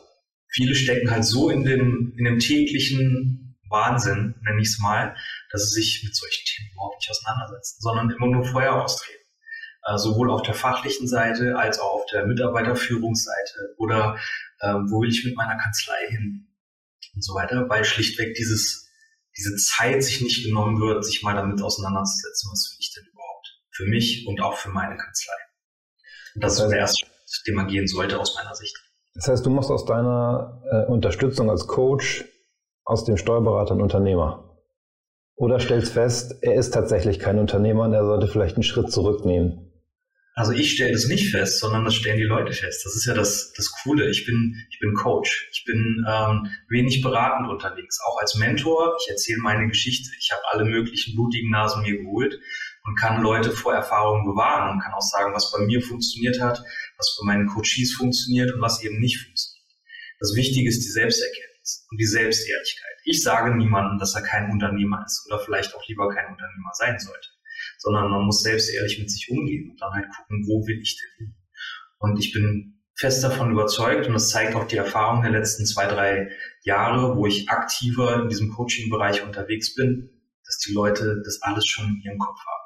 viele 0.48 0.74
stecken 0.74 1.10
halt 1.10 1.24
so 1.24 1.50
in 1.50 1.64
dem, 1.64 2.14
in 2.16 2.24
dem 2.24 2.38
täglichen 2.38 3.58
Wahnsinn, 3.68 4.34
nenne 4.42 4.60
ich 4.60 4.68
es 4.68 4.78
mal, 4.78 5.16
dass 5.50 5.70
sie 5.70 5.80
sich 5.80 6.02
mit 6.04 6.14
solchen 6.14 6.44
Themen 6.44 6.70
überhaupt 6.72 6.98
nicht 7.00 7.10
auseinandersetzen, 7.10 7.80
sondern 7.80 8.10
immer 8.10 8.26
nur 8.26 8.44
Feuer 8.44 8.74
austreten. 8.74 9.22
Äh, 9.84 9.98
sowohl 9.98 10.30
auf 10.30 10.42
der 10.42 10.54
fachlichen 10.54 11.08
Seite 11.08 11.56
als 11.56 11.80
auch 11.80 11.94
auf 11.94 12.06
der 12.06 12.26
Mitarbeiterführungsseite 12.26 13.74
oder 13.78 14.16
äh, 14.60 14.74
wo 14.74 15.00
will 15.00 15.10
ich 15.10 15.24
mit 15.24 15.34
meiner 15.34 15.56
Kanzlei 15.56 16.06
hin 16.08 16.46
und 17.14 17.24
so 17.24 17.34
weiter, 17.34 17.68
weil 17.68 17.84
schlichtweg 17.84 18.34
dieses 18.34 18.81
diese 19.36 19.56
Zeit 19.56 20.02
sich 20.02 20.20
nicht 20.20 20.44
genommen 20.44 20.80
wird, 20.80 21.04
sich 21.04 21.22
mal 21.22 21.34
damit 21.34 21.62
auseinanderzusetzen, 21.62 22.50
was 22.50 22.70
will 22.70 22.78
ich 22.80 22.92
denn 22.94 23.04
überhaupt 23.12 23.58
für 23.70 23.84
mich 23.84 24.26
und 24.26 24.40
auch 24.40 24.56
für 24.56 24.68
meine 24.70 24.96
Kanzlei. 24.96 25.34
Und 26.34 26.44
das, 26.44 26.56
das 26.56 26.64
heißt, 26.64 26.66
ist 26.66 26.72
der 26.72 26.78
erste 26.80 27.06
Schritt, 27.06 27.46
den 27.46 27.54
man 27.54 27.66
gehen 27.66 27.86
sollte 27.86 28.20
aus 28.20 28.34
meiner 28.36 28.54
Sicht. 28.54 28.76
Das 29.14 29.28
heißt, 29.28 29.44
du 29.44 29.50
machst 29.50 29.70
aus 29.70 29.84
deiner 29.84 30.62
äh, 30.70 30.90
Unterstützung 30.90 31.50
als 31.50 31.66
Coach 31.66 32.24
aus 32.84 33.04
dem 33.04 33.16
Steuerberater 33.16 33.72
einen 33.72 33.82
Unternehmer. 33.82 34.58
Oder 35.34 35.60
stellst 35.60 35.92
fest, 35.92 36.36
er 36.42 36.54
ist 36.54 36.72
tatsächlich 36.72 37.18
kein 37.18 37.38
Unternehmer 37.38 37.84
und 37.84 37.92
er 37.94 38.04
sollte 38.04 38.28
vielleicht 38.28 38.56
einen 38.56 38.62
Schritt 38.62 38.92
zurücknehmen. 38.92 39.71
Also 40.34 40.52
ich 40.52 40.72
stelle 40.72 40.92
das 40.92 41.08
nicht 41.08 41.30
fest, 41.30 41.58
sondern 41.58 41.84
das 41.84 41.94
stellen 41.94 42.16
die 42.16 42.22
Leute 42.22 42.52
fest. 42.52 42.86
Das 42.86 42.96
ist 42.96 43.04
ja 43.04 43.12
das, 43.12 43.52
das 43.52 43.70
Coole. 43.82 44.08
Ich 44.08 44.24
bin, 44.24 44.56
ich 44.70 44.78
bin 44.78 44.94
Coach. 44.94 45.50
Ich 45.52 45.64
bin 45.64 46.04
ähm, 46.08 46.50
wenig 46.70 47.02
beratend 47.02 47.50
unterwegs. 47.50 47.98
Auch 48.06 48.18
als 48.18 48.36
Mentor. 48.36 48.96
Ich 49.02 49.10
erzähle 49.10 49.40
meine 49.40 49.68
Geschichte. 49.68 50.10
Ich 50.18 50.32
habe 50.32 50.42
alle 50.50 50.64
möglichen 50.64 51.14
blutigen 51.14 51.50
Nasen 51.50 51.82
mir 51.82 51.98
geholt 51.98 52.40
und 52.84 52.98
kann 52.98 53.22
Leute 53.22 53.50
vor 53.50 53.74
Erfahrungen 53.74 54.24
bewahren 54.24 54.70
und 54.70 54.80
kann 54.82 54.94
auch 54.94 55.02
sagen, 55.02 55.34
was 55.34 55.52
bei 55.52 55.66
mir 55.66 55.82
funktioniert 55.82 56.40
hat, 56.40 56.62
was 56.96 57.18
bei 57.20 57.32
meinen 57.32 57.46
Coaches 57.46 57.92
funktioniert 57.92 58.54
und 58.54 58.62
was 58.62 58.82
eben 58.82 58.98
nicht 59.00 59.18
funktioniert. 59.18 59.68
Das 60.18 60.34
Wichtige 60.34 60.68
ist 60.68 60.80
die 60.80 60.90
Selbsterkenntnis 60.90 61.86
und 61.90 61.98
die 62.00 62.06
Selbstehrlichkeit. 62.06 62.96
Ich 63.04 63.22
sage 63.22 63.54
niemandem, 63.54 63.98
dass 63.98 64.14
er 64.14 64.22
kein 64.22 64.50
Unternehmer 64.50 65.04
ist 65.04 65.26
oder 65.26 65.40
vielleicht 65.40 65.74
auch 65.74 65.86
lieber 65.88 66.08
kein 66.08 66.32
Unternehmer 66.32 66.70
sein 66.72 66.98
sollte 66.98 67.28
sondern 67.82 68.10
man 68.10 68.22
muss 68.22 68.42
selbst 68.42 68.72
ehrlich 68.72 68.98
mit 69.00 69.10
sich 69.10 69.28
umgehen 69.28 69.70
und 69.70 69.80
dann 69.80 69.92
halt 69.92 70.06
gucken, 70.16 70.44
wo 70.46 70.66
will 70.66 70.80
ich 70.80 70.96
denn 70.96 71.26
hin. 71.26 71.34
Und 71.98 72.18
ich 72.18 72.32
bin 72.32 72.80
fest 72.94 73.24
davon 73.24 73.50
überzeugt 73.50 74.06
und 74.06 74.12
das 74.12 74.30
zeigt 74.30 74.54
auch 74.54 74.66
die 74.66 74.76
Erfahrung 74.76 75.22
der 75.22 75.32
letzten 75.32 75.66
zwei, 75.66 75.86
drei 75.86 76.30
Jahre, 76.62 77.16
wo 77.16 77.26
ich 77.26 77.48
aktiver 77.50 78.22
in 78.22 78.28
diesem 78.28 78.50
Coaching-Bereich 78.50 79.24
unterwegs 79.24 79.74
bin, 79.74 80.10
dass 80.44 80.58
die 80.58 80.72
Leute 80.72 81.20
das 81.24 81.42
alles 81.42 81.66
schon 81.66 81.86
in 81.86 82.02
ihrem 82.02 82.18
Kopf 82.18 82.38
haben 82.38 82.62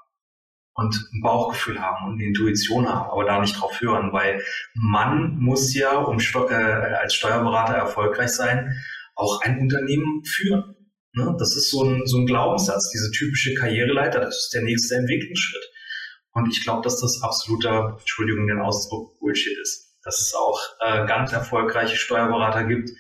und 0.75 0.95
ein 1.15 1.23
Bauchgefühl 1.23 1.81
haben 1.81 2.07
und 2.07 2.15
eine 2.15 2.25
Intuition 2.25 2.87
haben, 2.87 3.11
aber 3.11 3.25
da 3.25 3.41
nicht 3.41 3.59
drauf 3.59 3.81
hören, 3.81 4.13
weil 4.13 4.43
man 4.75 5.39
muss 5.39 5.75
ja, 5.75 5.97
um 5.97 6.19
äh, 6.19 6.55
als 6.55 7.15
Steuerberater 7.15 7.73
erfolgreich 7.73 8.33
sein, 8.33 8.75
auch 9.15 9.41
ein 9.41 9.59
Unternehmen 9.61 10.23
führen. 10.25 10.75
Ne? 11.17 11.35
Das 11.39 11.57
ist 11.57 11.71
so 11.71 11.83
ein, 11.83 12.03
so 12.07 12.19
ein 12.19 12.27
Glaubenssatz, 12.27 12.91
diese 12.91 13.11
typische 13.11 13.55
Karriereleiter, 13.55 14.21
das 14.21 14.37
ist 14.37 14.55
der 14.55 14.63
nächste 14.63 14.97
Entwicklungsschritt. 14.97 15.65
Und 16.33 16.49
ich 16.51 16.63
glaube, 16.63 16.83
dass 16.83 17.01
das 17.01 17.23
absoluter, 17.23 17.97
Entschuldigung 17.99 18.47
den 18.47 18.61
Ausdruck, 18.61 19.19
Bullshit 19.19 19.57
ist. 19.59 19.97
Dass 20.05 20.21
es 20.21 20.35
auch 20.35 20.61
äh, 20.81 21.07
ganz 21.07 21.33
erfolgreiche 21.33 21.97
Steuerberater 21.97 22.65
gibt, 22.65 22.91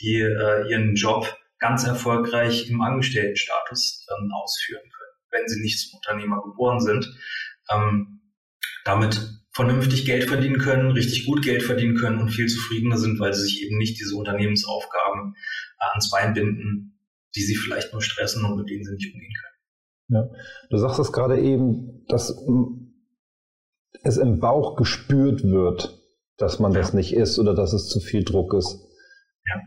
die 0.00 0.20
äh, 0.20 0.70
ihren 0.70 0.94
Job 0.94 1.34
ganz 1.58 1.84
erfolgreich 1.84 2.68
im 2.68 2.82
Angestelltenstatus 2.82 4.06
ähm, 4.10 4.30
ausführen 4.32 4.82
können, 4.82 5.16
wenn 5.30 5.48
sie 5.48 5.60
nicht 5.62 5.78
zum 5.78 5.96
Unternehmer 5.96 6.42
geboren 6.42 6.80
sind. 6.80 7.08
Ähm, 7.70 8.20
damit 8.84 9.18
vernünftig 9.54 10.04
Geld 10.04 10.24
verdienen 10.24 10.58
können, 10.58 10.90
richtig 10.90 11.24
gut 11.24 11.42
Geld 11.42 11.62
verdienen 11.62 11.96
können 11.96 12.18
und 12.18 12.30
viel 12.30 12.48
zufriedener 12.48 12.98
sind, 12.98 13.18
weil 13.18 13.32
sie 13.32 13.42
sich 13.42 13.62
eben 13.62 13.78
nicht 13.78 13.98
diese 13.98 14.16
Unternehmensaufgaben 14.16 15.34
äh, 15.80 15.84
ans 15.92 16.10
Bein 16.10 16.34
binden, 16.34 16.91
die 17.34 17.42
sie 17.42 17.56
vielleicht 17.56 17.92
nur 17.92 18.02
stressen 18.02 18.44
und 18.44 18.56
mit 18.58 18.68
denen 18.68 18.84
sie 18.84 18.94
nicht 18.94 19.14
umgehen 19.14 19.32
können. 19.32 19.52
Ja, 20.08 20.38
du 20.70 20.76
sagst 20.76 20.98
es 20.98 21.12
gerade 21.12 21.40
eben, 21.40 22.04
dass 22.08 22.36
es 24.02 24.16
im 24.18 24.40
Bauch 24.40 24.76
gespürt 24.76 25.44
wird, 25.44 26.02
dass 26.36 26.58
man 26.58 26.72
ja. 26.72 26.78
das 26.78 26.92
nicht 26.92 27.14
ist 27.14 27.38
oder 27.38 27.54
dass 27.54 27.72
es 27.72 27.88
zu 27.88 28.00
viel 28.00 28.24
Druck 28.24 28.54
ist. 28.54 28.80
Ja. 29.46 29.60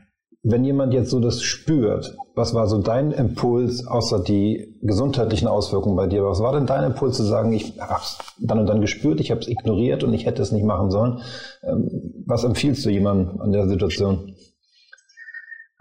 Wenn 0.44 0.64
jemand 0.64 0.94
jetzt 0.94 1.10
so 1.10 1.20
das 1.20 1.42
spürt, 1.42 2.16
was 2.36 2.54
war 2.54 2.68
so 2.68 2.80
dein 2.80 3.12
Impuls, 3.12 3.88
außer 3.88 4.24
die 4.24 4.78
gesundheitlichen 4.82 5.48
Auswirkungen 5.48 5.96
bei 5.96 6.06
dir? 6.06 6.24
Was 6.24 6.42
war 6.42 6.54
denn 6.54 6.68
dein 6.68 6.92
Impuls 6.92 7.18
zu 7.18 7.24
sagen, 7.24 7.52
ich 7.54 7.80
habe 7.80 8.02
es 8.02 8.20
dann 8.40 8.60
und 8.60 8.68
dann 8.68 8.82
gespürt, 8.82 9.20
ich 9.22 9.32
habe 9.32 9.42
es 9.42 9.48
ignoriert 9.48 10.04
und 10.04 10.14
ich 10.14 10.26
hätte 10.26 10.42
es 10.42 10.52
nicht 10.52 10.66
machen 10.66 10.92
sollen? 10.92 11.22
Ähm, 11.64 12.24
was 12.28 12.44
empfiehlst 12.44 12.86
du 12.86 12.90
jemandem 12.90 13.42
an 13.42 13.52
der 13.52 13.68
Situation? 13.68 14.36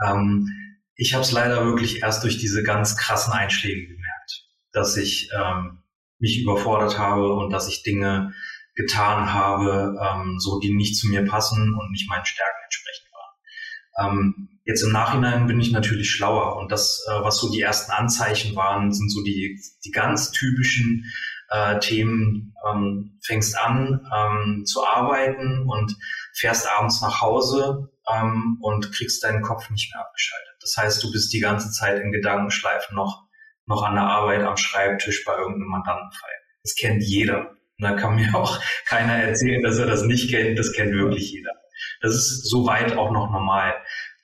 Ähm, 0.06 0.48
ich 0.96 1.14
habe 1.14 1.22
es 1.22 1.32
leider 1.32 1.64
wirklich 1.64 2.02
erst 2.02 2.22
durch 2.22 2.38
diese 2.38 2.62
ganz 2.62 2.96
krassen 2.96 3.32
Einschläge 3.32 3.86
gemerkt, 3.86 4.46
dass 4.72 4.96
ich 4.96 5.30
ähm, 5.36 5.82
mich 6.18 6.40
überfordert 6.40 6.98
habe 6.98 7.34
und 7.34 7.50
dass 7.50 7.68
ich 7.68 7.82
Dinge 7.82 8.32
getan 8.74 9.32
habe, 9.32 9.96
ähm, 10.00 10.38
so 10.38 10.58
die 10.60 10.74
nicht 10.74 10.96
zu 10.96 11.08
mir 11.08 11.24
passen 11.24 11.74
und 11.74 11.90
nicht 11.90 12.08
meinen 12.08 12.24
Stärken 12.24 12.64
entsprechend 12.64 13.08
waren. 13.12 14.12
Ähm, 14.12 14.48
jetzt 14.64 14.82
im 14.82 14.92
Nachhinein 14.92 15.46
bin 15.46 15.60
ich 15.60 15.70
natürlich 15.70 16.10
schlauer 16.10 16.56
und 16.56 16.72
das, 16.72 17.04
äh, 17.08 17.22
was 17.22 17.38
so 17.38 17.50
die 17.50 17.60
ersten 17.60 17.92
Anzeichen 17.92 18.56
waren, 18.56 18.92
sind 18.92 19.10
so 19.10 19.22
die, 19.22 19.60
die 19.84 19.90
ganz 19.90 20.30
typischen 20.32 21.12
äh, 21.50 21.78
Themen. 21.78 22.54
Ähm, 22.68 23.18
fängst 23.22 23.58
an 23.58 24.06
ähm, 24.14 24.64
zu 24.64 24.86
arbeiten 24.86 25.66
und 25.68 25.96
fährst 26.32 26.66
abends 26.66 27.00
nach 27.02 27.20
Hause 27.20 27.90
ähm, 28.12 28.58
und 28.61 28.92
kriegst 28.92 29.23
deinen 29.25 29.42
Kopf 29.42 29.70
nicht 29.70 29.92
mehr 29.92 30.04
abgeschaltet. 30.04 30.56
Das 30.61 30.76
heißt, 30.76 31.02
du 31.02 31.11
bist 31.11 31.32
die 31.32 31.40
ganze 31.40 31.70
Zeit 31.70 32.00
in 32.00 32.12
Gedankenschleifen 32.12 32.94
noch, 32.94 33.26
noch 33.66 33.82
an 33.82 33.94
der 33.94 34.04
Arbeit 34.04 34.42
am 34.42 34.56
Schreibtisch 34.56 35.25
bei 35.25 35.37
irgendeinem 35.37 35.68
Mandantenfall. 35.68 36.30
Das 36.62 36.75
kennt 36.75 37.02
jeder. 37.02 37.50
Und 37.78 37.82
da 37.82 37.92
kann 37.94 38.16
mir 38.16 38.34
auch 38.34 38.61
keiner 38.87 39.14
erzählen, 39.14 39.62
dass 39.62 39.78
er 39.78 39.87
das 39.87 40.02
nicht 40.02 40.30
kennt. 40.30 40.58
Das 40.58 40.73
kennt 40.73 40.92
wirklich 40.92 41.32
jeder. 41.32 41.52
Das 42.00 42.14
ist 42.14 42.49
soweit 42.49 42.96
auch 42.96 43.11
noch 43.11 43.30
normal, 43.30 43.75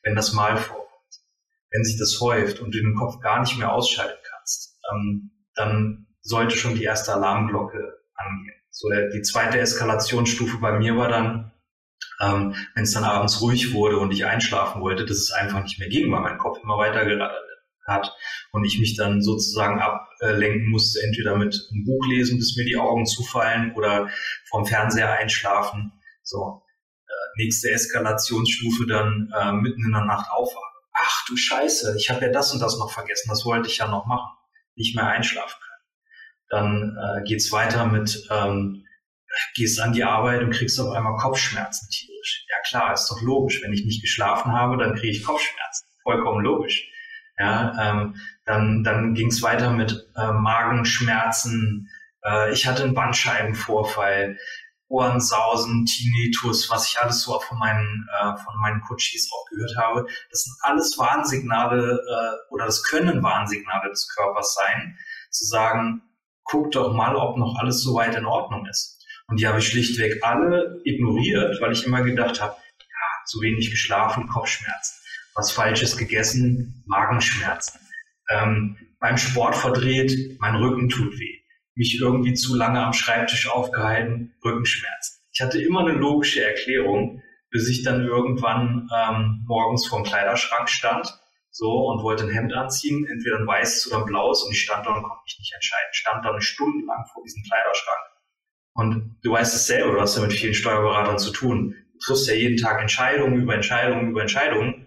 wenn 0.02 0.14
das 0.14 0.32
mal 0.32 0.56
vorkommt. 0.56 0.88
Wenn 1.70 1.84
sich 1.84 1.98
das 1.98 2.20
häuft 2.20 2.60
und 2.60 2.74
du 2.74 2.80
den 2.80 2.96
Kopf 2.96 3.20
gar 3.20 3.40
nicht 3.40 3.56
mehr 3.58 3.72
ausschalten 3.72 4.18
kannst, 4.28 4.78
ähm, 4.90 5.30
dann 5.54 6.06
sollte 6.20 6.56
schon 6.56 6.74
die 6.74 6.84
erste 6.84 7.14
Alarmglocke 7.14 7.98
angehen. 8.14 8.60
So 8.70 8.88
die 8.88 9.22
zweite 9.22 9.58
Eskalationsstufe 9.58 10.58
bei 10.58 10.72
mir 10.78 10.96
war 10.96 11.08
dann, 11.08 11.52
ähm, 12.20 12.54
wenn 12.74 12.84
es 12.84 12.92
dann 12.92 13.04
abends 13.04 13.40
ruhig 13.40 13.72
wurde 13.72 13.98
und 13.98 14.12
ich 14.12 14.26
einschlafen 14.26 14.82
wollte, 14.82 15.04
dass 15.04 15.16
es 15.16 15.32
einfach 15.32 15.62
nicht 15.62 15.78
mehr 15.78 15.88
ging, 15.88 16.12
weil 16.12 16.20
mein 16.20 16.38
Kopf 16.38 16.58
immer 16.62 16.76
weiter 16.76 17.04
gerattert 17.04 17.44
hat 17.86 18.14
und 18.52 18.64
ich 18.64 18.78
mich 18.78 18.96
dann 18.96 19.22
sozusagen 19.22 19.80
ablenken 19.80 20.70
musste, 20.70 21.02
entweder 21.02 21.36
mit 21.36 21.68
einem 21.72 21.84
Buch 21.84 22.06
lesen, 22.08 22.38
bis 22.38 22.56
mir 22.56 22.64
die 22.64 22.76
Augen 22.76 23.06
zufallen 23.06 23.74
oder 23.74 24.08
vom 24.48 24.64
Fernseher 24.66 25.12
einschlafen. 25.12 25.92
So, 26.22 26.62
äh, 27.06 27.42
nächste 27.42 27.70
Eskalationsstufe 27.70 28.86
dann 28.86 29.32
äh, 29.36 29.52
mitten 29.52 29.84
in 29.84 29.92
der 29.92 30.04
Nacht 30.04 30.30
aufwachen. 30.30 30.64
Ach 30.92 31.24
du 31.26 31.36
Scheiße, 31.36 31.94
ich 31.98 32.10
habe 32.10 32.26
ja 32.26 32.32
das 32.32 32.52
und 32.52 32.60
das 32.60 32.78
noch 32.78 32.92
vergessen, 32.92 33.28
das 33.30 33.44
wollte 33.44 33.68
ich 33.68 33.78
ja 33.78 33.88
noch 33.88 34.06
machen. 34.06 34.30
Nicht 34.76 34.94
mehr 34.94 35.08
einschlafen 35.08 35.56
können. 35.60 35.80
Dann 36.48 36.96
äh, 36.96 37.22
geht's 37.24 37.50
weiter 37.50 37.86
mit 37.86 38.26
ähm, 38.30 38.84
gehst 39.54 39.80
an 39.80 39.92
die 39.92 40.04
Arbeit 40.04 40.42
und 40.42 40.50
kriegst 40.50 40.80
auf 40.80 40.92
einmal 40.94 41.16
Kopfschmerzen 41.16 41.88
tierisch. 41.90 42.46
Ja 42.48 42.56
klar, 42.68 42.92
ist 42.92 43.08
doch 43.08 43.20
logisch. 43.22 43.62
Wenn 43.62 43.72
ich 43.72 43.84
nicht 43.84 44.02
geschlafen 44.02 44.52
habe, 44.52 44.76
dann 44.76 44.94
kriege 44.94 45.16
ich 45.16 45.24
Kopfschmerzen. 45.24 45.86
Vollkommen 46.02 46.44
logisch. 46.44 46.88
Ja, 47.38 47.74
ähm, 47.80 48.16
dann 48.44 48.84
dann 48.84 49.14
ging 49.14 49.28
es 49.28 49.42
weiter 49.42 49.70
mit 49.70 50.10
äh, 50.16 50.32
Magenschmerzen. 50.32 51.88
Äh, 52.22 52.52
ich 52.52 52.66
hatte 52.66 52.82
einen 52.82 52.94
Bandscheibenvorfall, 52.94 54.36
Ohrensausen, 54.88 55.86
Tinnitus, 55.86 56.68
was 56.68 56.90
ich 56.90 57.00
alles 57.00 57.22
so 57.22 57.38
von 57.38 57.58
meinen 57.58 58.08
äh, 58.20 58.36
von 58.36 58.60
meinen 58.60 58.80
Coaches 58.82 59.30
auch 59.32 59.46
gehört 59.50 59.76
habe. 59.78 60.06
Das 60.30 60.42
sind 60.42 60.56
alles 60.62 60.98
Warnsignale 60.98 61.94
äh, 61.94 62.52
oder 62.52 62.66
das 62.66 62.82
können 62.82 63.22
Warnsignale 63.22 63.88
des 63.88 64.08
Körpers 64.14 64.54
sein, 64.54 64.98
zu 65.30 65.44
sagen, 65.44 66.02
guck 66.44 66.72
doch 66.72 66.92
mal, 66.92 67.14
ob 67.14 67.38
noch 67.38 67.56
alles 67.58 67.82
so 67.82 67.94
weit 67.94 68.16
in 68.16 68.26
Ordnung 68.26 68.66
ist. 68.66 68.99
Und 69.30 69.38
die 69.38 69.46
habe 69.46 69.60
ich 69.60 69.68
schlichtweg 69.68 70.22
alle 70.22 70.80
ignoriert, 70.84 71.60
weil 71.60 71.70
ich 71.70 71.86
immer 71.86 72.02
gedacht 72.02 72.40
habe, 72.40 72.56
ja, 72.78 73.24
zu 73.26 73.40
wenig 73.40 73.70
geschlafen, 73.70 74.26
Kopfschmerzen. 74.26 75.00
Was 75.36 75.52
Falsches 75.52 75.96
gegessen, 75.96 76.82
Magenschmerzen. 76.86 77.78
Ähm, 78.28 78.76
beim 78.98 79.16
Sport 79.16 79.54
verdreht, 79.54 80.36
mein 80.40 80.56
Rücken 80.56 80.88
tut 80.88 81.16
weh. 81.18 81.38
Mich 81.76 82.00
irgendwie 82.00 82.34
zu 82.34 82.56
lange 82.56 82.84
am 82.84 82.92
Schreibtisch 82.92 83.48
aufgehalten, 83.48 84.34
Rückenschmerzen. 84.44 85.20
Ich 85.32 85.40
hatte 85.40 85.62
immer 85.62 85.80
eine 85.80 85.92
logische 85.92 86.44
Erklärung, 86.44 87.22
bis 87.50 87.68
ich 87.68 87.84
dann 87.84 88.04
irgendwann 88.04 88.88
ähm, 88.94 89.44
morgens 89.46 89.86
vorm 89.86 90.02
Kleiderschrank 90.02 90.68
stand 90.68 91.06
so 91.52 91.70
und 91.86 92.02
wollte 92.02 92.24
ein 92.24 92.30
Hemd 92.30 92.52
anziehen, 92.52 93.06
entweder 93.06 93.38
ein 93.38 93.46
weißes 93.46 93.88
oder 93.88 93.98
ein 93.98 94.06
blaues 94.06 94.42
und 94.42 94.52
ich 94.52 94.60
stand 94.60 94.86
da 94.86 94.90
und 94.90 95.02
konnte 95.02 95.22
mich 95.24 95.38
nicht 95.38 95.52
entscheiden. 95.54 95.88
Stand 95.92 96.24
da 96.24 96.30
eine 96.30 96.42
Stunde 96.42 96.84
lang 96.84 97.06
vor 97.12 97.22
diesem 97.22 97.42
Kleiderschrank 97.44 98.10
und 98.74 99.18
du 99.22 99.32
weißt 99.32 99.54
es 99.54 99.66
selber, 99.66 99.92
du 99.92 100.00
hast 100.00 100.16
ja 100.16 100.22
mit 100.22 100.32
vielen 100.32 100.54
Steuerberatern 100.54 101.18
zu 101.18 101.32
tun. 101.32 101.74
Du 101.92 101.98
triffst 102.06 102.28
ja 102.28 102.34
jeden 102.34 102.56
Tag 102.56 102.80
Entscheidungen 102.80 103.40
über 103.42 103.54
Entscheidungen 103.54 104.10
über 104.10 104.22
Entscheidungen. 104.22 104.86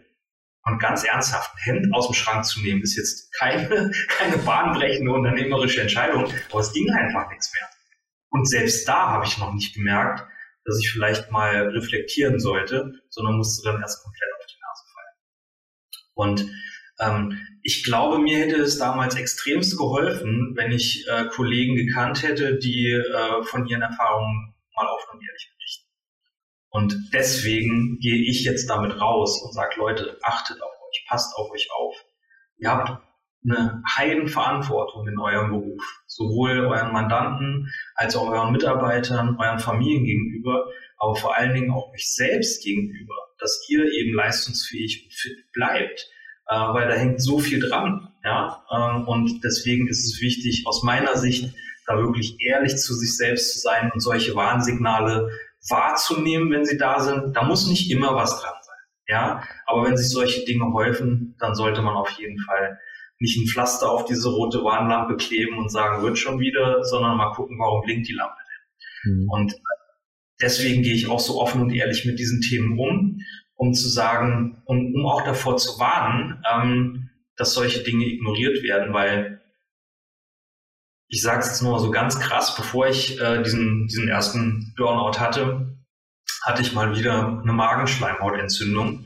Und 0.65 0.79
ganz 0.79 1.03
ernsthaft, 1.03 1.51
ein 1.55 1.63
Hemd 1.63 1.93
aus 1.93 2.07
dem 2.07 2.13
Schrank 2.13 2.45
zu 2.45 2.61
nehmen, 2.61 2.81
ist 2.81 2.95
jetzt 2.95 3.33
keine, 3.37 3.91
keine 4.07 4.37
bahnbrechende 4.37 5.11
unternehmerische 5.11 5.81
Entscheidung, 5.81 6.31
aber 6.51 6.59
es 6.61 6.71
ging 6.71 6.89
einfach 6.89 7.29
nichts 7.29 7.51
mehr. 7.53 7.69
Und 8.29 8.49
selbst 8.49 8.87
da 8.87 9.09
habe 9.09 9.25
ich 9.25 9.37
noch 9.37 9.53
nicht 9.53 9.75
gemerkt, 9.75 10.25
dass 10.65 10.79
ich 10.79 10.89
vielleicht 10.89 11.29
mal 11.31 11.67
reflektieren 11.67 12.39
sollte, 12.39 12.93
sondern 13.09 13.35
musste 13.35 13.69
dann 13.69 13.81
erst 13.81 14.01
komplett 14.03 14.29
auf 14.39 14.45
die 14.45 14.59
Nase 14.61 14.83
fallen. 14.93 16.45
Und 16.45 16.51
ähm, 16.99 17.39
ich 17.63 17.83
glaube, 17.83 18.19
mir 18.19 18.37
hätte 18.39 18.57
es 18.57 18.77
damals 18.77 19.15
extremst 19.15 19.77
geholfen, 19.77 20.53
wenn 20.55 20.71
ich 20.71 21.05
äh, 21.07 21.25
Kollegen 21.25 21.75
gekannt 21.75 22.23
hätte, 22.23 22.57
die 22.57 22.91
äh, 22.91 23.43
von 23.43 23.65
ihren 23.67 23.81
Erfahrungen 23.81 24.53
mal 24.75 24.87
offen 24.87 25.17
und 25.17 25.25
ehrlich 25.25 25.51
berichten. 25.55 25.89
Und 26.69 27.13
deswegen 27.13 27.99
gehe 27.99 28.29
ich 28.29 28.43
jetzt 28.43 28.69
damit 28.69 28.99
raus 28.99 29.41
und 29.43 29.53
sage, 29.53 29.75
Leute, 29.77 30.17
achtet 30.23 30.61
auf 30.61 30.71
euch, 30.89 31.05
passt 31.07 31.35
auf 31.37 31.49
euch 31.51 31.67
auf. 31.71 31.95
Ihr 32.57 32.69
habt 32.69 33.01
eine 33.45 33.83
Heidenverantwortung 33.97 35.07
in 35.07 35.19
eurem 35.19 35.51
Beruf, 35.51 36.03
sowohl 36.07 36.65
euren 36.65 36.93
Mandanten 36.93 37.71
als 37.95 38.15
auch 38.15 38.29
euren 38.29 38.51
Mitarbeitern, 38.51 39.37
euren 39.39 39.59
Familien 39.59 40.05
gegenüber, 40.05 40.65
aber 40.97 41.15
vor 41.15 41.35
allen 41.35 41.53
Dingen 41.53 41.71
auch 41.71 41.91
euch 41.91 42.13
selbst 42.13 42.63
gegenüber, 42.63 43.15
dass 43.39 43.65
ihr 43.69 43.85
eben 43.91 44.13
leistungsfähig 44.15 45.03
und 45.05 45.13
fit 45.13 45.51
bleibt, 45.51 46.09
äh, 46.47 46.55
weil 46.55 46.87
da 46.87 46.95
hängt 46.95 47.21
so 47.21 47.39
viel 47.39 47.59
dran. 47.59 48.09
Ja? 48.23 48.63
Ähm, 48.71 49.07
und 49.07 49.43
deswegen 49.43 49.87
ist 49.87 50.05
es 50.05 50.21
wichtig, 50.21 50.63
aus 50.65 50.83
meiner 50.83 51.17
Sicht, 51.17 51.53
da 51.85 51.97
wirklich 51.97 52.37
ehrlich 52.39 52.77
zu 52.77 52.93
sich 52.93 53.17
selbst 53.17 53.53
zu 53.53 53.59
sein 53.59 53.91
und 53.93 53.99
solche 53.99 54.35
Warnsignale 54.35 55.29
wahrzunehmen, 55.69 56.51
wenn 56.51 56.65
sie 56.65 56.77
da 56.77 56.99
sind. 56.99 57.35
Da 57.35 57.43
muss 57.43 57.67
nicht 57.67 57.91
immer 57.91 58.15
was 58.15 58.41
dran 58.41 58.53
sein. 58.61 58.75
Ja, 59.07 59.43
aber 59.65 59.85
wenn 59.85 59.97
sich 59.97 60.09
solche 60.09 60.45
Dinge 60.45 60.71
häufen, 60.73 61.35
dann 61.39 61.55
sollte 61.55 61.81
man 61.81 61.95
auf 61.95 62.09
jeden 62.11 62.39
Fall 62.39 62.79
nicht 63.19 63.37
ein 63.37 63.47
Pflaster 63.47 63.89
auf 63.89 64.05
diese 64.05 64.29
rote 64.29 64.63
Warnlampe 64.63 65.17
kleben 65.17 65.57
und 65.57 65.69
sagen, 65.69 66.03
wird 66.03 66.17
schon 66.17 66.39
wieder, 66.39 66.83
sondern 66.83 67.17
mal 67.17 67.33
gucken, 67.33 67.57
warum 67.59 67.81
blinkt 67.81 68.07
die 68.07 68.13
Lampe 68.13 68.35
denn. 69.05 69.13
Mhm. 69.13 69.29
Und 69.29 69.55
deswegen 70.41 70.83
gehe 70.83 70.93
ich 70.93 71.09
auch 71.09 71.19
so 71.19 71.41
offen 71.41 71.61
und 71.61 71.73
ehrlich 71.73 72.05
mit 72.05 72.19
diesen 72.19 72.41
Themen 72.41 72.77
um, 72.79 73.19
um 73.63 73.73
zu 73.73 73.87
sagen, 73.87 74.61
um, 74.65 74.93
um 74.93 75.05
auch 75.05 75.23
davor 75.23 75.55
zu 75.55 75.79
warnen, 75.79 76.43
ähm, 76.51 77.09
dass 77.37 77.53
solche 77.53 77.81
Dinge 77.81 78.05
ignoriert 78.05 78.61
werden, 78.61 78.93
weil 78.93 79.41
ich 81.07 81.21
sage 81.21 81.39
es 81.39 81.47
jetzt 81.47 81.61
nur 81.61 81.79
so 81.79 81.89
ganz 81.89 82.19
krass, 82.19 82.57
bevor 82.57 82.87
ich 82.87 83.21
äh, 83.21 83.41
diesen, 83.41 83.87
diesen 83.87 84.09
ersten 84.09 84.73
Burnout 84.75 85.17
hatte, 85.17 85.77
hatte 86.43 86.61
ich 86.61 86.73
mal 86.73 86.97
wieder 86.97 87.39
eine 87.41 87.53
Magenschleimhautentzündung, 87.53 89.05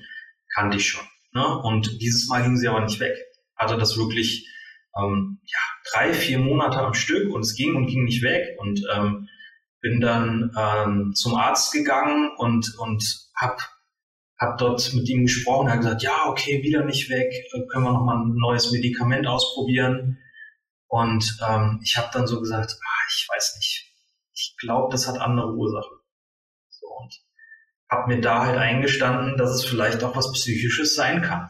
kannte 0.56 0.78
ich 0.78 0.90
schon. 0.90 1.06
Ne? 1.34 1.46
Und 1.60 2.02
dieses 2.02 2.28
Mal 2.28 2.42
ging 2.42 2.58
sie 2.58 2.68
aber 2.68 2.82
nicht 2.82 3.00
weg. 3.00 3.16
Hatte 3.56 3.78
das 3.78 3.96
wirklich 3.96 4.48
ähm, 4.98 5.40
ja, 5.46 5.60
drei, 5.94 6.14
vier 6.14 6.40
Monate 6.40 6.80
am 6.80 6.96
Stück 6.96 7.32
und 7.32 7.42
es 7.42 7.56
ging 7.56 7.76
und 7.76 7.86
ging 7.86 8.06
nicht 8.06 8.24
weg. 8.24 8.58
Und 8.58 8.82
ähm, 8.92 9.28
bin 9.82 10.02
dann 10.02 10.52
ähm, 10.58 11.14
zum 11.14 11.36
Arzt 11.36 11.72
gegangen 11.74 12.32
und, 12.38 12.74
und 12.80 13.04
habe 13.36 13.58
hab 14.40 14.58
dort 14.58 14.94
mit 14.94 15.08
ihm 15.10 15.24
gesprochen. 15.24 15.68
Er 15.68 15.74
hat 15.74 15.82
gesagt, 15.82 16.04
ja, 16.04 16.28
okay, 16.28 16.62
wieder 16.64 16.84
nicht 16.84 17.10
weg, 17.10 17.34
äh, 17.54 17.66
können 17.68 17.86
wir 17.86 17.94
nochmal 17.94 18.18
ein 18.18 18.36
neues 18.36 18.72
Medikament 18.72 19.28
ausprobieren. 19.28 20.20
Und 20.88 21.38
ähm, 21.48 21.80
ich 21.84 21.98
habe 21.98 22.10
dann 22.14 22.28
so 22.28 22.40
gesagt, 22.40 22.78
ah, 22.80 23.06
ich 23.10 23.28
weiß 23.34 23.56
nicht, 23.58 23.94
ich 24.34 24.56
glaube, 24.60 24.92
das 24.92 25.08
hat 25.08 25.20
andere 25.20 25.54
Ursachen. 25.54 25.98
So, 26.70 26.88
und 26.88 27.14
habe 27.90 28.14
mir 28.14 28.22
da 28.22 28.46
halt 28.46 28.58
eingestanden, 28.58 29.38
dass 29.38 29.52
es 29.52 29.66
vielleicht 29.66 30.04
auch 30.04 30.16
was 30.16 30.32
Psychisches 30.32 30.96
sein 30.96 31.22
kann. 31.22 31.50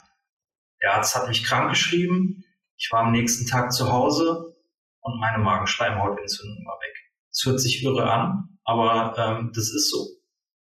Der 0.81 0.93
Arzt 0.93 1.15
hat 1.15 1.27
mich 1.27 1.43
krank 1.43 1.69
geschrieben, 1.69 2.43
ich 2.77 2.89
war 2.91 3.01
am 3.01 3.11
nächsten 3.11 3.47
Tag 3.47 3.73
zu 3.73 3.91
Hause 3.91 4.55
und 5.01 5.19
meine 5.19 5.39
Magenschleimhautentzündung 5.39 6.65
war 6.65 6.79
weg. 6.79 6.95
Es 7.31 7.43
hört 7.45 7.59
sich 7.59 7.83
irre 7.83 8.09
an, 8.11 8.59
aber 8.63 9.15
ähm, 9.17 9.51
das 9.53 9.73
ist 9.73 9.89
so. 9.89 10.16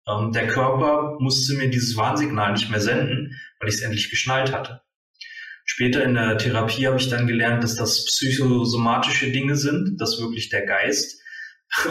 Ähm, 0.07 0.33
der 0.33 0.47
Körper 0.49 1.17
musste 1.19 1.55
mir 1.55 1.71
dieses 1.71 1.97
Warnsignal 1.97 2.53
nicht 2.53 2.71
mehr 2.71 2.81
senden, 2.81 3.41
weil 3.59 3.69
ich 3.69 3.77
es 3.77 3.83
endlich 3.83 4.11
geschnallt 4.11 4.53
hatte. 4.53 4.83
Später 5.65 6.05
in 6.05 6.15
der 6.15 6.37
Therapie 6.37 6.87
habe 6.87 6.99
ich 6.99 7.09
dann 7.09 7.27
gelernt, 7.27 7.65
dass 7.65 7.77
das 7.77 8.05
psychosomatische 8.05 9.31
Dinge 9.31 9.57
sind, 9.57 9.99
dass 9.99 10.21
wirklich 10.21 10.51
der 10.51 10.67
Geist 10.67 11.23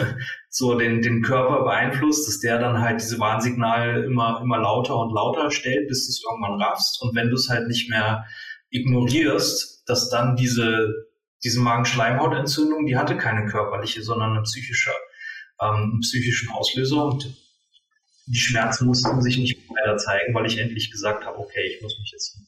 so 0.48 0.78
den, 0.78 1.02
den 1.02 1.22
Körper 1.22 1.64
beeinflusst, 1.64 2.28
dass 2.28 2.38
der 2.38 2.58
dann 2.60 2.80
halt 2.80 3.00
diese 3.00 3.18
Warnsignale 3.18 4.04
immer, 4.04 4.40
immer 4.40 4.58
lauter 4.58 4.96
und 4.96 5.12
lauter 5.12 5.50
stellt, 5.50 5.88
bis 5.88 6.06
du 6.06 6.10
es 6.10 6.22
irgendwann 6.24 6.62
raffst. 6.62 7.02
Und 7.02 7.16
wenn 7.16 7.30
du 7.30 7.34
es 7.34 7.48
halt 7.48 7.66
nicht 7.66 7.90
mehr 7.90 8.24
ignorierst, 8.70 9.82
dass 9.88 10.08
dann 10.08 10.36
diese, 10.36 10.88
diese 11.42 11.60
Magenschleimhautentzündung, 11.60 12.86
die 12.86 12.96
hatte 12.96 13.16
keine 13.16 13.46
körperliche, 13.46 14.02
sondern 14.02 14.32
eine 14.32 14.42
psychische, 14.42 14.92
ähm, 15.60 15.74
einen 15.74 16.00
psychischen 16.00 16.50
Auslöser 16.50 17.04
und 17.04 17.36
die 18.26 18.38
Schmerzen 18.38 18.86
mussten 18.86 19.20
sich 19.22 19.38
nicht 19.38 19.58
weiter 19.68 19.96
zeigen, 19.96 20.34
weil 20.34 20.46
ich 20.46 20.58
endlich 20.58 20.90
gesagt 20.90 21.24
habe, 21.24 21.38
okay, 21.38 21.62
ich 21.66 21.82
muss 21.82 21.98
mich 21.98 22.10
jetzt 22.12 22.38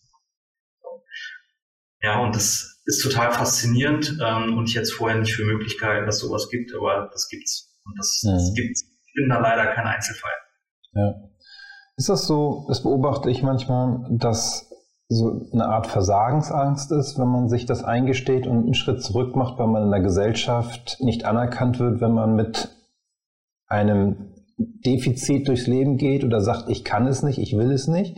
ja, 2.02 2.20
und 2.22 2.36
das 2.36 2.80
ist 2.84 3.02
total 3.02 3.32
faszinierend 3.32 4.18
ähm, 4.22 4.56
und 4.56 4.68
ich 4.68 4.76
hätte 4.76 4.92
vorher 4.92 5.18
nicht 5.18 5.34
für 5.34 5.44
Möglichkeiten, 5.44 6.06
dass 6.06 6.18
sowas 6.18 6.48
gibt, 6.50 6.72
aber 6.74 7.08
das 7.12 7.28
gibt's. 7.28 7.74
Und 7.84 7.98
das, 7.98 8.22
mhm. 8.24 8.32
das 8.32 8.54
gibt's. 8.54 8.82
Ich 9.06 9.14
bin 9.14 9.28
da 9.28 9.40
leider 9.40 9.74
kein 9.74 9.86
Einzelfall. 9.86 10.30
Ja. 10.92 11.14
Ist 11.96 12.08
das 12.08 12.26
so, 12.26 12.66
das 12.68 12.82
beobachte 12.82 13.30
ich 13.30 13.42
manchmal, 13.42 14.06
dass 14.10 14.70
so 15.08 15.48
eine 15.52 15.66
Art 15.66 15.86
Versagensangst 15.86 16.92
ist, 16.92 17.18
wenn 17.18 17.28
man 17.28 17.48
sich 17.48 17.64
das 17.64 17.82
eingesteht 17.82 18.46
und 18.46 18.64
einen 18.64 18.74
Schritt 18.74 19.02
zurück 19.02 19.34
macht, 19.34 19.58
weil 19.58 19.68
man 19.68 19.84
in 19.84 19.90
der 19.90 20.00
Gesellschaft 20.00 20.98
nicht 21.00 21.24
anerkannt 21.24 21.78
wird, 21.78 22.00
wenn 22.00 22.12
man 22.12 22.34
mit 22.34 22.68
einem 23.68 24.35
Defizit 24.58 25.48
durchs 25.48 25.66
Leben 25.66 25.98
geht 25.98 26.24
oder 26.24 26.40
sagt, 26.40 26.70
ich 26.70 26.84
kann 26.84 27.06
es 27.06 27.22
nicht, 27.22 27.38
ich 27.38 27.56
will 27.56 27.70
es 27.70 27.88
nicht. 27.88 28.16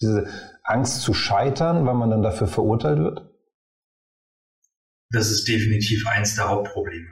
Diese 0.00 0.28
Angst 0.62 1.02
zu 1.02 1.14
scheitern, 1.14 1.86
weil 1.86 1.94
man 1.94 2.10
dann 2.10 2.22
dafür 2.22 2.46
verurteilt 2.46 2.98
wird? 2.98 3.30
Das 5.10 5.30
ist 5.30 5.48
definitiv 5.48 6.06
eins 6.06 6.36
der 6.36 6.48
Hauptprobleme, 6.48 7.10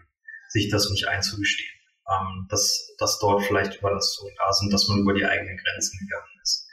sich 0.49 0.71
das 0.71 0.89
nicht 0.91 1.09
einzugestehen. 1.09 1.79
Ähm, 2.09 2.47
dass, 2.49 2.95
dass 2.99 3.19
dort 3.19 3.43
vielleicht 3.43 3.79
Überlastungen 3.79 4.35
da 4.39 4.53
sind, 4.53 4.73
dass 4.73 4.89
man 4.89 5.01
über 5.01 5.13
die 5.13 5.27
eigenen 5.27 5.59
Grenzen 5.59 5.99
gegangen 5.99 6.41
ist. 6.43 6.67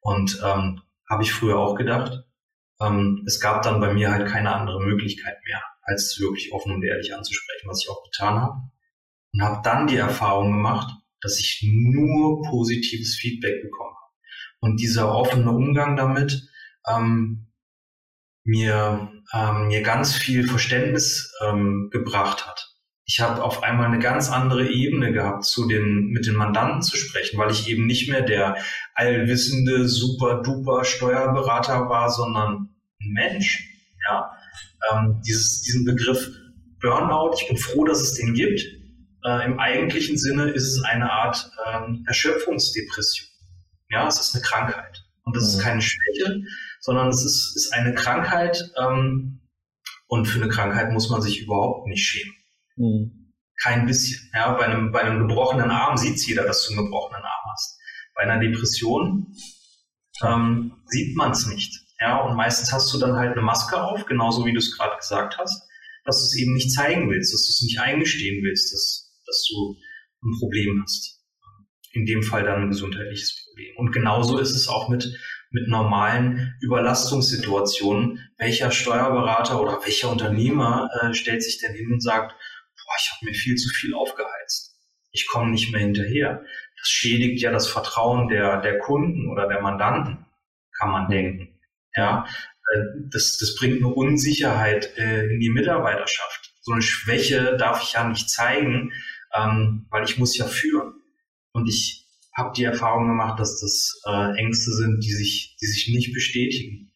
Und 0.00 0.40
ähm, 0.42 0.80
habe 1.10 1.22
ich 1.22 1.32
früher 1.32 1.58
auch 1.58 1.74
gedacht. 1.74 2.24
Ähm, 2.80 3.22
es 3.26 3.40
gab 3.40 3.62
dann 3.62 3.80
bei 3.80 3.92
mir 3.92 4.10
halt 4.10 4.28
keine 4.28 4.54
andere 4.54 4.80
Möglichkeit 4.80 5.36
mehr, 5.44 5.62
als 5.82 6.18
wirklich 6.20 6.52
offen 6.52 6.72
und 6.72 6.82
ehrlich 6.84 7.14
anzusprechen, 7.14 7.68
was 7.68 7.82
ich 7.82 7.90
auch 7.90 8.02
getan 8.04 8.40
habe. 8.40 8.62
Und 9.32 9.42
habe 9.42 9.60
dann 9.62 9.86
die 9.88 9.96
Erfahrung 9.96 10.52
gemacht, 10.52 10.90
dass 11.20 11.38
ich 11.38 11.66
nur 11.66 12.42
positives 12.42 13.16
Feedback 13.16 13.62
bekomme 13.62 13.96
und 14.60 14.80
dieser 14.80 15.14
offene 15.14 15.50
Umgang 15.50 15.96
damit 15.96 16.48
ähm, 16.88 17.46
mir, 18.44 19.12
ähm, 19.34 19.68
mir 19.68 19.82
ganz 19.82 20.14
viel 20.14 20.48
Verständnis 20.48 21.32
ähm, 21.46 21.90
gebracht 21.92 22.46
hat. 22.46 22.74
Ich 23.04 23.20
habe 23.20 23.42
auf 23.42 23.62
einmal 23.62 23.86
eine 23.86 23.98
ganz 23.98 24.30
andere 24.30 24.68
Ebene 24.68 25.12
gehabt, 25.12 25.44
zu 25.44 25.66
den, 25.66 26.08
mit 26.08 26.26
den 26.26 26.34
Mandanten 26.34 26.82
zu 26.82 26.96
sprechen, 26.96 27.38
weil 27.38 27.50
ich 27.50 27.68
eben 27.68 27.86
nicht 27.86 28.10
mehr 28.10 28.22
der 28.22 28.56
allwissende, 28.94 29.88
super 29.88 30.42
duper 30.42 30.84
Steuerberater 30.84 31.88
war, 31.88 32.10
sondern 32.10 32.68
ein 33.00 33.12
Mensch. 33.12 33.66
Ja? 34.08 34.30
Ähm, 34.92 35.22
dieses, 35.26 35.62
diesen 35.62 35.86
Begriff 35.86 36.30
Burnout, 36.80 37.34
ich 37.40 37.48
bin 37.48 37.56
froh, 37.56 37.84
dass 37.84 38.00
es 38.00 38.14
den 38.14 38.34
gibt. 38.34 38.60
Äh, 39.28 39.44
Im 39.44 39.58
eigentlichen 39.60 40.16
Sinne 40.16 40.50
ist 40.50 40.64
es 40.64 40.82
eine 40.84 41.12
Art 41.12 41.50
ähm, 41.66 42.04
Erschöpfungsdepression. 42.06 43.28
Ja, 43.90 44.06
es 44.06 44.18
ist 44.18 44.34
eine 44.34 44.42
Krankheit. 44.42 45.04
Und 45.24 45.36
das 45.36 45.42
mhm. 45.42 45.48
ist 45.48 45.64
keine 45.64 45.82
Schwäche, 45.82 46.40
sondern 46.80 47.08
es 47.08 47.24
ist, 47.24 47.54
ist 47.56 47.74
eine 47.74 47.94
Krankheit. 47.94 48.72
Ähm, 48.80 49.42
und 50.06 50.24
für 50.26 50.40
eine 50.40 50.50
Krankheit 50.50 50.92
muss 50.92 51.10
man 51.10 51.20
sich 51.20 51.42
überhaupt 51.42 51.88
nicht 51.88 52.02
schämen. 52.02 52.34
Mhm. 52.76 53.34
Kein 53.62 53.84
bisschen. 53.84 54.30
Ja, 54.32 54.52
bei 54.52 54.64
einem, 54.64 54.92
bei 54.92 55.02
einem 55.02 55.28
gebrochenen 55.28 55.70
Arm 55.70 55.98
sieht 55.98 56.26
jeder, 56.26 56.44
dass 56.44 56.66
du 56.66 56.72
einen 56.72 56.84
gebrochenen 56.84 57.22
Arm 57.22 57.52
hast. 57.52 57.78
Bei 58.14 58.22
einer 58.22 58.38
Depression 58.38 59.34
ähm, 60.24 60.72
sieht 60.86 61.16
man 61.16 61.32
es 61.32 61.46
nicht. 61.46 61.84
Ja, 62.00 62.22
und 62.22 62.36
meistens 62.36 62.72
hast 62.72 62.94
du 62.94 62.98
dann 62.98 63.16
halt 63.16 63.32
eine 63.32 63.42
Maske 63.42 63.82
auf, 63.82 64.06
genauso 64.06 64.46
wie 64.46 64.52
du 64.52 64.58
es 64.58 64.74
gerade 64.74 64.96
gesagt 64.96 65.36
hast, 65.36 65.68
dass 66.04 66.20
du 66.20 66.24
es 66.24 66.36
eben 66.36 66.54
nicht 66.54 66.72
zeigen 66.72 67.10
willst, 67.10 67.34
dass 67.34 67.46
du 67.46 67.50
es 67.50 67.62
nicht 67.62 67.80
eingestehen 67.80 68.42
willst, 68.42 68.72
dass, 68.72 69.07
dass 69.28 69.46
du 69.48 69.76
ein 70.24 70.38
Problem 70.38 70.82
hast. 70.82 71.22
In 71.92 72.06
dem 72.06 72.22
Fall 72.22 72.44
dann 72.44 72.62
ein 72.62 72.70
gesundheitliches 72.70 73.44
Problem. 73.44 73.76
Und 73.76 73.92
genauso 73.92 74.38
ist 74.38 74.54
es 74.54 74.68
auch 74.68 74.88
mit, 74.88 75.16
mit 75.50 75.68
normalen 75.68 76.54
Überlastungssituationen. 76.60 78.30
Welcher 78.38 78.70
Steuerberater 78.70 79.60
oder 79.60 79.80
welcher 79.84 80.10
Unternehmer 80.10 80.90
äh, 81.00 81.14
stellt 81.14 81.42
sich 81.42 81.58
denn 81.58 81.74
hin 81.74 81.92
und 81.92 82.02
sagt, 82.02 82.32
boah, 82.32 82.94
ich 83.00 83.10
habe 83.12 83.26
mir 83.26 83.34
viel 83.34 83.56
zu 83.56 83.68
viel 83.70 83.94
aufgeheizt. 83.94 84.76
Ich 85.12 85.26
komme 85.26 85.50
nicht 85.50 85.72
mehr 85.72 85.80
hinterher. 85.80 86.44
Das 86.78 86.88
schädigt 86.88 87.40
ja 87.42 87.50
das 87.50 87.68
Vertrauen 87.68 88.28
der, 88.28 88.60
der 88.60 88.78
Kunden 88.78 89.30
oder 89.30 89.48
der 89.48 89.60
Mandanten, 89.60 90.26
kann 90.78 90.90
man 90.90 91.08
denken. 91.08 91.58
Ja, 91.96 92.26
äh, 92.72 92.80
das, 93.10 93.38
das 93.38 93.56
bringt 93.56 93.78
eine 93.78 93.92
Unsicherheit 93.92 94.96
äh, 94.96 95.26
in 95.26 95.40
die 95.40 95.50
Mitarbeiterschaft. 95.50 96.54
So 96.60 96.72
eine 96.72 96.82
Schwäche 96.82 97.56
darf 97.56 97.82
ich 97.82 97.94
ja 97.94 98.06
nicht 98.06 98.28
zeigen, 98.28 98.92
ähm, 99.34 99.86
weil 99.90 100.04
ich 100.04 100.18
muss 100.18 100.36
ja 100.36 100.46
führen. 100.46 100.94
Und 101.52 101.68
ich, 101.68 102.08
habe 102.38 102.52
die 102.56 102.64
Erfahrung 102.64 103.08
gemacht, 103.08 103.40
dass 103.40 103.60
das 103.60 104.00
äh, 104.06 104.38
Ängste 104.38 104.70
sind, 104.70 105.02
die 105.04 105.12
sich, 105.12 105.56
die 105.60 105.66
sich 105.66 105.88
nicht 105.88 106.14
bestätigen. 106.14 106.92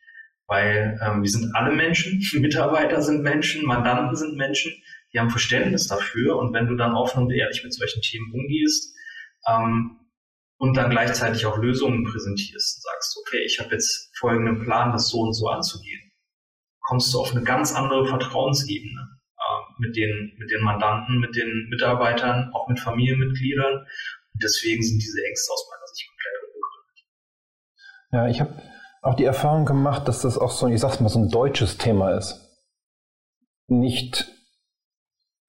Weil 0.47 0.99
ähm, 1.05 1.23
wir 1.23 1.31
sind 1.31 1.55
alle 1.55 1.75
Menschen, 1.75 2.23
Mitarbeiter 2.41 3.03
sind 3.03 3.23
Menschen, 3.23 3.67
Mandanten 3.67 4.15
sind 4.17 4.37
Menschen, 4.37 4.73
die 5.13 5.19
haben 5.19 5.31
Verständnis 5.31 5.89
dafür. 5.89 6.37
Und 6.39 6.55
wenn 6.55 6.69
du 6.69 6.77
dann 6.77 6.95
offen 6.95 7.25
und 7.25 7.33
ehrlich 7.33 7.63
mit 7.65 7.75
solchen 7.75 8.01
Themen 8.03 8.33
umgehst 8.33 8.95
ähm, 9.49 9.99
und 10.59 10.77
dann 10.77 10.91
gleichzeitig 10.91 11.45
auch 11.45 11.59
Lösungen 11.59 12.05
präsentierst, 12.05 12.83
sagst, 12.83 13.19
okay, 13.21 13.43
ich 13.45 13.59
habe 13.59 13.73
jetzt 13.73 14.17
folgenden 14.17 14.61
Plan, 14.61 14.93
das 14.93 15.09
so 15.09 15.19
und 15.19 15.35
so 15.35 15.49
anzugehen, 15.49 16.13
kommst 16.83 17.13
du 17.13 17.19
auf 17.19 17.33
eine 17.33 17.43
ganz 17.43 17.75
andere 17.75 18.07
Vertrauensebene 18.07 19.19
mit, 19.79 19.97
den, 19.97 20.33
mit 20.39 20.51
den 20.51 20.63
Mandanten, 20.63 21.19
mit 21.21 21.37
den 21.37 21.69
Mitarbeitern, 21.71 22.51
auch 22.53 22.69
mit 22.69 22.79
Familienmitgliedern. 22.81 23.79
Und 23.79 24.43
deswegen 24.43 24.83
sind 24.83 24.99
diese 24.99 25.25
Ängste 25.27 25.53
aus 25.53 25.71
meiner 25.71 25.87
Sicht 25.87 26.09
komplett 26.09 26.35
unbegründet. 26.47 26.99
Ja, 28.13 28.29
ich 28.29 28.41
habe 28.41 28.63
auch 29.03 29.15
die 29.15 29.25
Erfahrung 29.25 29.65
gemacht, 29.65 30.07
dass 30.09 30.23
das 30.23 30.39
auch 30.39 30.51
so, 30.51 30.69
ich 30.69 30.81
sag's 30.81 31.01
mal, 31.01 31.09
so 31.09 31.19
ein 31.19 31.31
deutsches 31.31 31.79
Thema 31.79 32.17
ist. 32.17 32.39
Nicht 33.69 34.31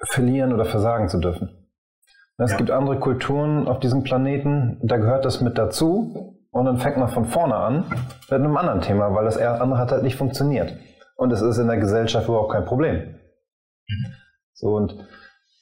verlieren 0.10 0.54
oder 0.54 0.66
versagen 0.66 1.10
zu 1.10 1.20
dürfen. 1.20 1.64
Es 2.38 2.52
ja. 2.52 2.58
gibt 2.58 2.72
andere 2.72 3.00
Kulturen 3.00 3.68
auf 3.68 3.80
diesem 3.80 4.04
Planeten, 4.04 4.80
da 4.82 4.98
gehört 4.98 5.24
das 5.24 5.40
mit 5.42 5.58
dazu 5.58 6.40
und 6.52 6.66
dann 6.66 6.78
fängt 6.78 6.98
man 6.98 7.10
von 7.10 7.26
vorne 7.26 7.56
an 7.56 7.86
mit 8.30 8.32
einem 8.32 8.58
anderen 8.58 8.82
Thema, 8.82 9.14
weil 9.14 9.26
das 9.26 9.38
andere 9.38 9.80
hat 9.80 9.92
halt 9.92 10.04
nicht 10.04 10.18
funktioniert. 10.18 10.76
Und 11.16 11.32
es 11.32 11.42
ist 11.42 11.58
in 11.58 11.68
der 11.68 11.78
Gesellschaft 11.78 12.28
überhaupt 12.28 12.52
kein 12.52 12.66
Problem. 12.66 13.16
So 14.54 14.76
und 14.76 14.96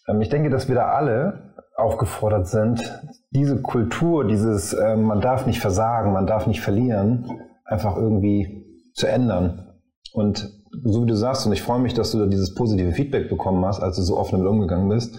ähm, 0.08 0.22
ich 0.22 0.30
denke, 0.30 0.50
dass 0.50 0.68
wir 0.68 0.76
da 0.76 0.88
alle 0.88 1.56
aufgefordert 1.76 2.48
sind, 2.48 3.02
diese 3.32 3.62
Kultur, 3.62 4.28
dieses 4.28 4.74
äh, 4.74 4.96
man 4.96 5.22
darf 5.22 5.46
nicht 5.46 5.60
versagen, 5.60 6.14
man 6.14 6.28
darf 6.28 6.48
nicht 6.48 6.62
verlieren, 6.62 7.26
einfach 7.66 7.96
irgendwie 7.96 8.66
zu 8.94 9.08
ändern. 9.08 9.68
Und 10.14 10.52
so 10.84 11.04
wie 11.04 11.08
du 11.08 11.16
sagst, 11.16 11.46
und 11.46 11.54
ich 11.54 11.62
freue 11.62 11.80
mich, 11.80 11.94
dass 11.94 12.12
du 12.12 12.20
da 12.20 12.26
dieses 12.26 12.54
positive 12.54 12.92
Feedback 12.92 13.30
bekommen 13.30 13.66
hast, 13.66 13.82
als 13.82 13.96
du 13.96 14.04
so 14.04 14.18
offen 14.18 14.38
damit 14.38 14.52
umgegangen 14.52 14.90
bist, 14.90 15.18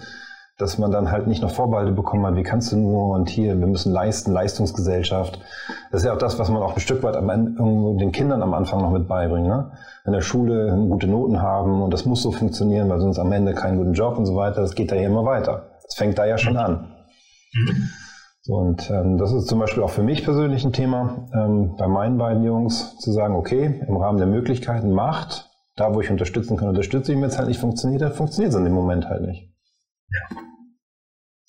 dass 0.57 0.77
man 0.77 0.91
dann 0.91 1.11
halt 1.11 1.27
nicht 1.27 1.41
noch 1.41 1.51
Vorbehalte 1.51 1.91
bekommen 1.91 2.25
hat, 2.25 2.35
wie 2.35 2.43
kannst 2.43 2.71
du 2.71 2.77
nur 2.77 3.15
und 3.15 3.29
hier, 3.29 3.59
wir 3.59 3.67
müssen 3.67 3.91
leisten, 3.91 4.31
Leistungsgesellschaft. 4.31 5.39
Das 5.91 6.01
ist 6.01 6.05
ja 6.05 6.13
auch 6.13 6.19
das, 6.19 6.37
was 6.37 6.49
man 6.49 6.61
auch 6.61 6.75
ein 6.75 6.79
Stück 6.79 7.01
weit 7.01 7.15
am 7.15 7.29
Ende, 7.29 7.53
den 7.99 8.11
Kindern 8.11 8.43
am 8.43 8.53
Anfang 8.53 8.81
noch 8.81 8.91
mit 8.91 9.07
beibringt. 9.07 9.47
Ne? 9.47 9.71
In 10.05 10.13
der 10.13 10.21
Schule 10.21 10.75
gute 10.89 11.07
Noten 11.07 11.41
haben 11.41 11.81
und 11.81 11.91
das 11.91 12.05
muss 12.05 12.21
so 12.21 12.31
funktionieren, 12.31 12.89
weil 12.89 12.99
sonst 12.99 13.17
am 13.17 13.31
Ende 13.31 13.53
keinen 13.53 13.77
guten 13.77 13.93
Job 13.93 14.17
und 14.17 14.25
so 14.25 14.35
weiter. 14.35 14.61
Das 14.61 14.75
geht 14.75 14.91
da 14.91 14.95
ja 14.95 15.07
immer 15.07 15.25
weiter. 15.25 15.71
Das 15.83 15.95
fängt 15.95 16.19
da 16.19 16.25
ja 16.25 16.37
schon 16.37 16.57
an. 16.57 16.91
Mhm. 17.53 17.89
Und 18.47 18.89
ähm, 18.91 19.17
das 19.17 19.31
ist 19.31 19.47
zum 19.47 19.59
Beispiel 19.59 19.83
auch 19.83 19.89
für 19.89 20.03
mich 20.03 20.23
persönlich 20.23 20.65
ein 20.65 20.73
Thema, 20.73 21.29
ähm, 21.33 21.75
bei 21.77 21.87
meinen 21.87 22.17
beiden 22.17 22.43
Jungs 22.43 22.97
zu 22.97 23.11
sagen, 23.11 23.35
okay, 23.35 23.81
im 23.87 23.95
Rahmen 23.95 24.17
der 24.17 24.27
Möglichkeiten 24.27 24.91
macht, 24.91 25.49
da 25.77 25.95
wo 25.95 26.01
ich 26.01 26.11
unterstützen 26.11 26.57
kann, 26.57 26.67
unterstütze 26.67 27.13
ich, 27.13 27.17
wenn 27.17 27.29
es 27.29 27.37
halt 27.37 27.47
nicht 27.47 27.59
funktioniert, 27.59 28.01
dann 28.01 28.11
funktioniert 28.11 28.53
es 28.53 28.59
in 28.59 28.65
dem 28.65 28.73
Moment 28.73 29.07
halt 29.07 29.21
nicht. 29.21 29.52
Ja, 30.09 30.37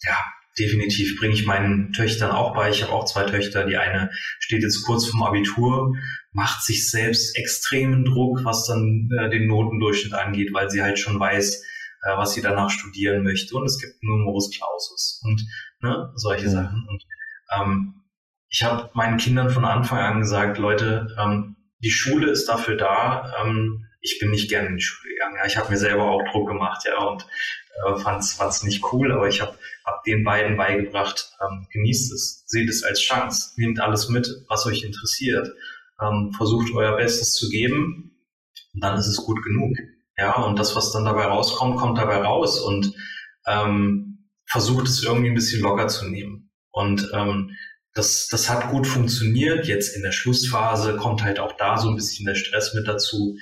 ja 0.07 0.19
definitiv 0.59 1.19
bringe 1.19 1.35
ich 1.35 1.47
meinen 1.47 1.93
Töchtern 1.93 2.31
auch 2.31 2.55
bei. 2.55 2.71
Ich 2.71 2.83
habe 2.83 2.93
auch 2.93 3.05
zwei 3.05 3.25
Töchter. 3.25 3.65
Die 3.65 3.77
eine 3.77 4.11
steht 4.39 4.63
jetzt 4.63 4.85
kurz 4.85 5.07
vorm 5.07 5.25
Abitur, 5.25 5.95
macht 6.33 6.63
sich 6.63 6.91
selbst 6.91 7.37
extremen 7.37 8.05
Druck, 8.05 8.45
was 8.45 8.67
dann 8.67 9.09
äh, 9.19 9.31
den 9.31 9.47
Notendurchschnitt 9.47 10.15
angeht, 10.15 10.53
weil 10.53 10.71
sie 10.71 10.83
halt 10.83 10.99
schon 10.99 11.19
weiß, 11.19 11.63
äh, 12.03 12.17
was 12.17 12.35
sie 12.35 12.43
danach 12.43 12.71
studieren 12.71 13.23
möchte. 13.23 13.57
Und 13.57 13.67
es 13.67 13.81
gibt 13.81 14.03
Numerus 14.03 14.51
Clausus 14.51 15.23
und 15.25 15.45
ne, 15.81 16.13
solche 16.15 16.47
mhm. 16.47 16.51
Sachen. 16.51 16.87
Und 16.89 17.05
ähm, 17.57 17.95
ich 18.49 18.63
habe 18.63 18.91
meinen 18.95 19.17
Kindern 19.17 19.51
von 19.51 19.65
Anfang 19.65 19.99
an 19.99 20.21
gesagt, 20.21 20.59
Leute, 20.59 21.09
ähm, 21.19 21.57
die 21.81 21.91
Schule 21.91 22.31
ist 22.31 22.47
dafür 22.49 22.77
da. 22.77 23.35
Ähm, 23.43 23.87
ich 24.01 24.19
bin 24.21 24.31
nicht 24.31 24.49
gerne 24.49 24.69
in 24.69 24.77
die 24.77 24.83
Schule 24.83 25.15
gegangen. 25.15 25.37
Ja. 25.39 25.47
Ich 25.47 25.57
habe 25.57 25.71
mir 25.71 25.79
selber 25.79 26.05
auch 26.05 26.23
Druck 26.31 26.49
gemacht, 26.49 26.83
ja, 26.87 26.99
und 26.99 27.27
äh, 27.87 27.97
fand 27.97 28.23
es 28.23 28.63
nicht 28.63 28.85
cool, 28.93 29.13
aber 29.13 29.29
ich 29.29 29.41
habe 29.41 29.57
hab 29.85 30.03
den 30.05 30.25
beiden 30.25 30.57
beigebracht, 30.57 31.33
ähm, 31.41 31.67
genießt 31.73 32.13
es, 32.13 32.45
seht 32.47 32.69
es 32.69 32.83
als 32.83 33.01
Chance, 33.01 33.53
nehmt 33.57 33.81
alles 33.81 34.09
mit, 34.09 34.29
was 34.49 34.67
euch 34.67 34.85
interessiert, 34.85 35.49
ähm, 36.01 36.33
versucht 36.37 36.73
euer 36.75 36.97
Bestes 36.97 37.33
zu 37.33 37.49
geben, 37.49 38.15
und 38.75 38.83
dann 38.83 38.99
ist 38.99 39.07
es 39.07 39.17
gut 39.17 39.43
genug. 39.43 39.77
Ja, 40.17 40.43
und 40.43 40.59
das, 40.59 40.77
was 40.77 40.93
dann 40.93 41.05
dabei 41.05 41.25
rauskommt, 41.25 41.77
kommt 41.77 41.99
dabei 41.99 42.19
raus 42.19 42.61
und 42.61 42.93
ähm, 43.47 44.29
versucht 44.47 44.87
es 44.87 45.03
irgendwie 45.03 45.29
ein 45.29 45.35
bisschen 45.35 45.63
locker 45.63 45.89
zu 45.89 46.07
nehmen. 46.07 46.51
Und 46.71 47.09
ähm, 47.13 47.57
das, 47.95 48.29
das 48.29 48.51
hat 48.51 48.71
gut 48.71 48.87
funktioniert. 48.87 49.67
Jetzt 49.67 49.97
in 49.97 50.03
der 50.03 50.13
Schlussphase 50.13 50.97
kommt 50.97 51.23
halt 51.23 51.39
auch 51.39 51.53
da 51.57 51.79
so 51.79 51.89
ein 51.89 51.97
bisschen 51.97 52.27
der 52.27 52.35
Stress 52.35 52.75
mit 52.75 52.87
dazu. 52.87 53.37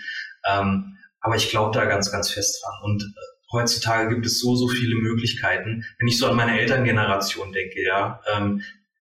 Ähm, 0.46 0.98
aber 1.20 1.36
ich 1.36 1.50
glaube 1.50 1.76
da 1.78 1.84
ganz, 1.86 2.10
ganz 2.10 2.30
fest 2.30 2.62
dran. 2.62 2.90
Und 2.90 3.02
äh, 3.02 3.31
heutzutage 3.52 4.14
gibt 4.14 4.26
es 4.26 4.40
so, 4.40 4.56
so 4.56 4.68
viele 4.68 4.96
Möglichkeiten. 4.96 5.84
Wenn 5.98 6.08
ich 6.08 6.18
so 6.18 6.26
an 6.26 6.36
meine 6.36 6.58
Elterngeneration 6.58 7.52
denke, 7.52 7.84
ja, 7.84 8.20
ähm, 8.34 8.62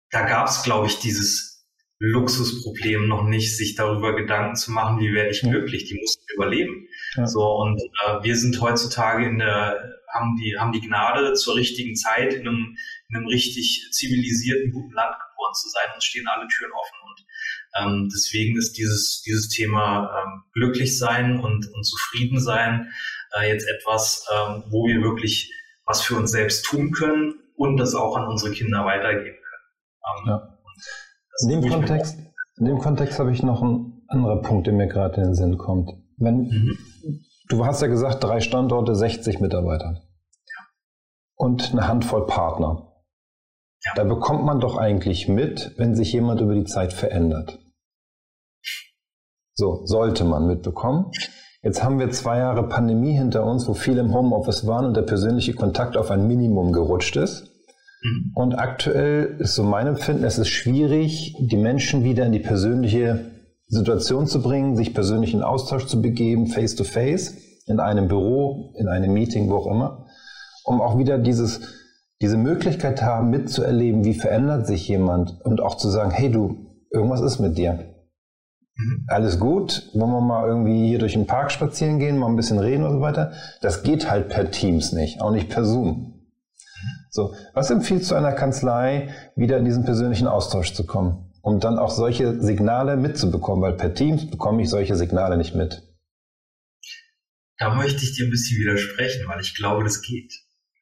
da 0.10 0.21
gab 0.25 0.47
es, 0.47 0.63
glaube 0.63 0.88
ich, 0.88 0.99
dieses 0.99 1.67
Luxusproblem 1.99 3.08
noch 3.08 3.23
nicht, 3.23 3.56
sich 3.56 3.75
darüber 3.75 4.15
Gedanken 4.15 4.56
zu 4.56 4.71
machen, 4.71 4.99
wie 4.99 5.13
werde 5.13 5.32
ich 5.32 5.41
glücklich. 5.41 5.86
Die 5.86 5.99
mussten 5.99 6.23
überleben. 6.34 6.88
Ja. 7.15 7.28
So, 7.28 7.41
und 7.41 7.82
äh, 7.82 8.23
wir 8.23 8.38
sind 8.38 8.60
heutzutage 8.62 9.25
in 9.25 9.39
der, 9.39 9.99
haben 10.13 10.38
die, 10.41 10.58
haben 10.58 10.71
die 10.71 10.82
Gnade, 10.82 11.34
zur 11.34 11.56
richtigen 11.56 11.95
Zeit 11.95 12.34
in 12.34 12.47
einem, 12.47 12.78
in 13.10 13.17
einem 13.17 13.28
richtig 13.28 13.89
zivilisierten, 13.91 14.71
guten 14.71 14.93
Land 14.93 15.13
geboren 15.13 15.54
zu 15.54 15.69
sein. 15.69 15.93
Uns 15.93 16.06
stehen 16.06 16.28
alle 16.28 16.47
Türen 16.47 16.71
offen. 16.71 16.97
Und 17.04 17.25
ähm, 17.80 18.10
deswegen 18.13 18.58
ist 18.58 18.78
dieses, 18.78 19.21
dieses 19.21 19.49
Thema 19.49 20.23
ähm, 20.23 20.43
glücklich 20.54 20.97
sein 20.97 21.39
und, 21.39 21.67
und 21.67 21.84
zufrieden 21.84 22.39
sein 22.39 22.91
äh, 23.38 23.52
jetzt 23.52 23.68
etwas, 23.68 24.26
ähm, 24.34 24.63
wo 24.70 24.86
wir 24.86 25.02
wirklich 25.02 25.54
was 25.86 26.02
für 26.02 26.15
uns 26.15 26.32
selbst 26.32 26.65
tun 26.65 26.92
können 26.92 27.36
und 27.56 27.78
das 27.78 27.96
auch 27.96 28.15
an 28.15 28.28
unsere 28.28 28.54
Kinder 28.54 28.86
weitergeben 28.86 29.38
können. 29.38 29.63
Ähm, 30.18 30.28
ja. 30.28 30.58
In 31.42 31.62
dem, 31.62 31.70
Kontext, 31.70 32.18
in 32.58 32.65
dem 32.65 32.80
Kontext 32.80 33.20
habe 33.20 33.32
ich 33.32 33.44
noch 33.44 33.62
einen 33.62 34.04
anderen 34.08 34.42
Punkt, 34.42 34.68
der 34.68 34.74
mir 34.74 34.88
gerade 34.88 35.18
in 35.18 35.24
den 35.24 35.36
Sinn 35.36 35.58
kommt. 35.58 35.92
Wenn, 36.18 36.48
mhm. 36.48 36.78
Du 37.50 37.65
hast 37.65 37.82
ja 37.82 37.88
gesagt, 37.88 38.24
drei 38.24 38.42
Standorte, 38.42 38.96
60 38.96 39.39
Mitarbeiter. 39.39 40.04
Und 41.36 41.72
eine 41.72 41.88
Handvoll 41.88 42.28
Partner. 42.28 42.94
Ja. 43.84 43.94
Da 43.96 44.04
bekommt 44.04 44.44
man 44.44 44.60
doch 44.60 44.78
eigentlich 44.78 45.28
mit, 45.28 45.74
wenn 45.78 45.96
sich 45.96 46.13
jemand 46.13 46.42
über 46.42 46.54
die 46.54 46.65
Zeit 46.65 46.94
verändert. 46.94 47.58
So, 49.56 49.86
sollte 49.86 50.26
man 50.26 50.46
mitbekommen. 50.46 51.12
Jetzt 51.62 51.84
haben 51.84 52.00
wir 52.00 52.10
zwei 52.12 52.38
Jahre 52.38 52.69
Pandemie 52.69 53.13
hinter 53.13 53.45
uns, 53.45 53.67
wo 53.67 53.74
viele 53.74 54.00
im 54.00 54.13
Homeoffice 54.13 54.65
waren 54.65 54.86
und 54.86 54.95
der 54.95 55.02
persönliche 55.02 55.54
Kontakt 55.54 55.98
auf 55.98 56.10
ein 56.10 56.26
Minimum 56.26 56.72
gerutscht 56.72 57.17
ist. 57.17 57.52
Mhm. 58.02 58.32
Und 58.34 58.56
aktuell 58.58 59.36
ist 59.39 59.56
so 59.56 59.63
mein 59.63 59.88
Empfinden, 59.88 60.24
es 60.24 60.38
ist 60.38 60.48
schwierig, 60.48 61.36
die 61.39 61.58
Menschen 61.58 62.04
wieder 62.06 62.26
in 62.26 62.32
die 62.32 62.39
persönliche 62.39 63.32
Situation 63.67 64.26
zu 64.26 64.41
bringen, 64.41 64.78
sich 64.78 64.93
persönlich 64.93 65.34
in 65.34 65.43
Austausch 65.43 65.86
zu 65.86 66.02
begeben, 66.02 66.48
face 66.48 66.76
to 66.76 66.86
face, 66.86 67.36
in 67.67 67.80
einem 67.80 68.08
Büro, 68.08 68.74
in 68.78 68.88
einem 68.88 69.13
Meeting, 69.13 69.50
wo 69.50 69.58
auch 69.58 69.67
immer, 69.67 70.08
um 70.63 70.82
auch 70.82 70.98
wieder 70.98 71.17
dieses, 71.17 71.62
diese 72.22 72.38
Möglichkeit 72.38 73.02
haben, 73.02 73.30
mitzuerleben, 73.30 74.06
wie 74.06 74.13
verändert 74.13 74.65
sich 74.65 74.88
jemand 74.88 75.39
und 75.43 75.62
auch 75.62 75.76
zu 75.76 75.89
sagen, 75.89 76.12
hey 76.12 76.32
du, 76.32 76.56
irgendwas 76.89 77.22
ist 77.22 77.39
mit 77.39 77.58
dir. 77.58 77.80
Mhm. 78.80 79.06
Alles 79.08 79.39
gut, 79.39 79.89
wollen 79.94 80.12
wir 80.12 80.22
mal 80.22 80.48
irgendwie 80.48 80.88
hier 80.88 81.00
durch 81.00 81.13
den 81.13 81.28
Park 81.28 81.52
spazieren 81.52 82.00
gehen, 82.00 82.18
mal 82.18 82.28
ein 82.28 82.36
bisschen 82.36 82.60
reden 82.60 82.84
und 82.84 82.94
so 82.94 83.02
weiter. 83.02 83.34
Das 83.62 83.84
geht 83.84 84.10
halt 84.10 84.30
per 84.30 84.52
Teams 84.52 84.94
nicht, 84.94 85.22
auch 85.22 85.32
nicht 85.32 85.50
per 85.50 85.65
Zoom. 85.65 86.15
So, 87.12 87.34
was 87.54 87.70
empfiehlst 87.72 88.10
du 88.12 88.15
einer 88.15 88.32
Kanzlei, 88.32 89.10
wieder 89.36 89.58
in 89.58 89.65
diesen 89.65 89.84
persönlichen 89.84 90.28
Austausch 90.28 90.74
zu 90.74 90.86
kommen? 90.86 91.30
um 91.42 91.60
dann 91.60 91.80
auch 91.80 91.89
solche 91.89 92.42
Signale 92.42 92.98
mitzubekommen, 92.98 93.62
weil 93.62 93.74
per 93.74 93.94
Teams 93.94 94.30
bekomme 94.30 94.62
ich 94.62 94.70
solche 94.70 94.96
Signale 94.96 95.38
nicht 95.38 95.56
mit. 95.56 95.82
Da 97.58 97.76
möchte 97.76 98.04
ich 98.04 98.15
dir 98.15 98.26
ein 98.26 98.30
bisschen 98.30 98.60
widersprechen, 98.60 99.28
weil 99.28 99.42
ich 99.42 99.56
glaube, 99.56 99.84
das 99.84 100.02
geht. 100.02 100.34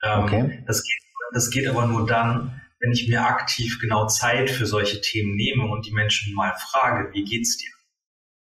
Ähm, 0.03 0.23
okay. 0.23 0.63
Das 0.67 0.83
geht, 0.83 0.99
das 1.33 1.49
geht 1.49 1.67
aber 1.67 1.87
nur 1.87 2.05
dann, 2.05 2.61
wenn 2.79 2.91
ich 2.91 3.07
mir 3.07 3.21
aktiv 3.21 3.79
genau 3.81 4.07
Zeit 4.07 4.49
für 4.49 4.67
solche 4.67 5.01
Themen 5.01 5.35
nehme 5.35 5.65
und 5.65 5.85
die 5.85 5.91
Menschen 5.91 6.35
mal 6.35 6.53
frage, 6.55 7.11
wie 7.13 7.23
geht's 7.23 7.57
dir? 7.57 7.71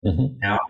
Mhm. 0.06 0.40
Ja, 0.42 0.60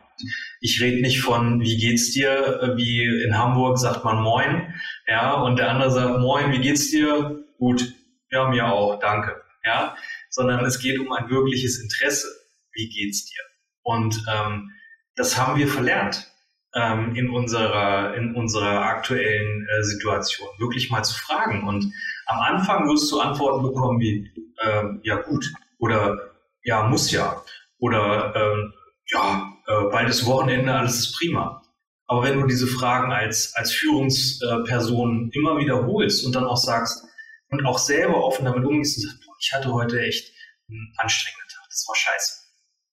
ich 0.61 0.81
rede 0.81 1.03
nicht 1.03 1.21
von, 1.21 1.61
wie 1.61 1.77
geht's 1.77 2.13
dir, 2.13 2.75
wie 2.77 3.05
in 3.25 3.37
Hamburg 3.37 3.79
sagt 3.79 4.05
man 4.05 4.23
Moin, 4.23 4.75
ja, 5.07 5.35
und 5.35 5.59
der 5.59 5.71
andere 5.71 5.91
sagt 5.91 6.21
Moin, 6.21 6.53
wie 6.53 6.61
geht's 6.61 6.91
dir? 6.91 7.45
Gut, 7.59 7.95
ja, 8.31 8.49
mir 8.49 8.67
auch, 8.67 8.99
danke, 8.99 9.37
ja, 9.65 9.95
sondern 10.31 10.65
es 10.65 10.81
geht 10.81 10.99
um 10.99 11.13
ein 11.13 11.29
wirkliches 11.29 11.81
Interesse. 11.81 12.29
Wie 12.73 12.89
geht's 12.89 13.27
dir? 13.27 13.43
Und 13.83 14.23
ähm, 14.33 14.71
das 15.17 15.39
haben 15.39 15.59
wir 15.59 15.69
verlernt 15.69 16.31
ähm, 16.75 17.15
in 17.15 17.31
unserer 17.31 18.15
in 18.15 18.35
unserer 18.35 18.83
aktuellen 18.83 19.67
äh, 19.69 19.83
Situation, 19.83 20.49
wirklich 20.59 20.91
mal 20.91 21.03
zu 21.03 21.15
fragen. 21.15 21.67
Und 21.67 21.93
am 22.27 22.41
Anfang 22.41 22.89
wirst 22.89 23.11
du 23.13 23.21
Antworten 23.21 23.63
bekommen 23.63 24.01
wie 24.01 24.31
äh, 24.61 24.85
ja 25.03 25.17
gut 25.17 25.53
oder 25.79 26.33
ja 26.65 26.83
muss 26.89 27.11
ja 27.11 27.43
oder 27.79 28.35
ähm, 28.35 28.73
ja 29.13 29.53
äh, 29.67 29.91
bald 29.91 30.27
Wochenende, 30.27 30.73
alles 30.73 30.99
ist 30.99 31.19
prima. 31.19 31.63
Aber 32.07 32.23
wenn 32.23 32.41
du 32.41 32.47
diese 32.47 32.67
Fragen 32.67 33.13
als 33.13 33.55
als 33.57 33.73
Führungsperson 33.73 35.31
immer 35.33 35.59
wiederholst 35.59 36.25
und 36.25 36.35
dann 36.37 36.45
auch 36.45 36.57
sagst 36.57 37.05
und 37.49 37.65
auch 37.67 37.79
selber 37.79 38.25
offen 38.25 38.45
damit 38.45 38.65
umgehst 38.65 38.99
und 38.99 39.05
sagst, 39.05 39.23
ich 39.41 39.53
hatte 39.53 39.73
heute 39.73 40.01
echt 40.01 40.33
einen 40.69 40.93
anstrengenden 40.97 41.49
Tag, 41.49 41.65
das 41.69 41.85
war 41.89 41.97
scheiße. 41.97 42.33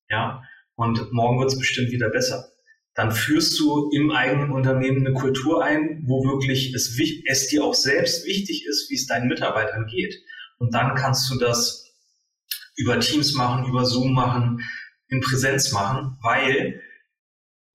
Ja, 0.09 0.41
und 0.75 1.11
morgen 1.11 1.39
wird 1.39 1.51
es 1.51 1.59
bestimmt 1.59 1.91
wieder 1.91 2.09
besser. 2.09 2.49
dann 2.95 3.11
führst 3.11 3.59
du 3.59 3.89
im 3.91 4.11
eigenen 4.11 4.51
Unternehmen 4.51 5.05
eine 5.05 5.15
Kultur 5.15 5.63
ein, 5.63 6.03
wo 6.05 6.23
wirklich 6.23 6.73
es, 6.75 6.99
es 7.25 7.47
dir 7.47 7.63
auch 7.63 7.73
selbst 7.73 8.25
wichtig 8.25 8.65
ist, 8.67 8.89
wie 8.89 8.95
es 8.95 9.07
deinen 9.07 9.27
Mitarbeitern 9.27 9.87
geht. 9.87 10.15
Und 10.59 10.73
dann 10.73 10.95
kannst 10.95 11.29
du 11.31 11.39
das 11.39 11.91
über 12.75 12.99
Teams 12.99 13.33
machen, 13.33 13.65
über 13.65 13.85
Zoom 13.85 14.13
machen, 14.13 14.61
in 15.13 15.21
Präsenz 15.21 15.71
machen, 15.71 16.17
weil 16.21 16.81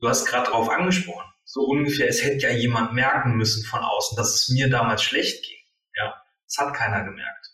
du 0.01 0.09
hast 0.09 0.27
gerade 0.27 0.47
darauf 0.47 0.69
angesprochen, 0.69 1.25
so 1.45 1.63
ungefähr, 1.63 2.09
es 2.09 2.23
hätte 2.23 2.47
ja 2.47 2.51
jemand 2.51 2.93
merken 2.93 3.37
müssen 3.37 3.65
von 3.65 3.81
außen, 3.81 4.17
dass 4.17 4.35
es 4.35 4.49
mir 4.51 4.69
damals 4.69 5.03
schlecht 5.03 5.45
ging. 5.45 5.57
Ja, 5.97 6.15
das 6.45 6.59
hat 6.59 6.75
keiner 6.75 7.05
gemerkt. 7.05 7.47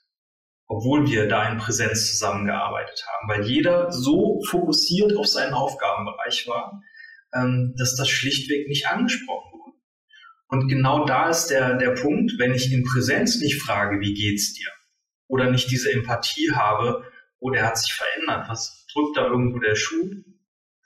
Obwohl 0.66 1.06
wir 1.06 1.28
da 1.28 1.48
in 1.48 1.58
Präsenz 1.58 2.10
zusammengearbeitet 2.10 3.04
haben, 3.06 3.28
weil 3.28 3.46
jeder 3.46 3.92
so 3.92 4.42
fokussiert 4.48 5.16
auf 5.16 5.26
seinen 5.26 5.52
Aufgabenbereich 5.52 6.48
war, 6.48 6.82
ähm, 7.34 7.74
dass 7.76 7.94
das 7.94 8.08
schlichtweg 8.08 8.66
nicht 8.68 8.88
angesprochen 8.88 9.60
wurde. 9.60 9.76
Und 10.48 10.68
genau 10.68 11.04
da 11.04 11.28
ist 11.28 11.48
der, 11.48 11.76
der 11.76 11.90
Punkt, 11.90 12.32
wenn 12.38 12.54
ich 12.54 12.72
in 12.72 12.84
Präsenz 12.84 13.40
nicht 13.40 13.62
frage, 13.62 14.00
wie 14.00 14.14
geht's 14.14 14.54
dir? 14.54 14.70
Oder 15.28 15.50
nicht 15.50 15.70
diese 15.70 15.92
Empathie 15.92 16.52
habe, 16.52 17.04
oh, 17.44 17.50
der 17.50 17.66
hat 17.66 17.78
sich 17.78 17.92
verändert, 17.92 18.48
was 18.48 18.86
drückt 18.92 19.18
da 19.18 19.26
irgendwo 19.26 19.58
der 19.58 19.74
Schuh? 19.74 20.10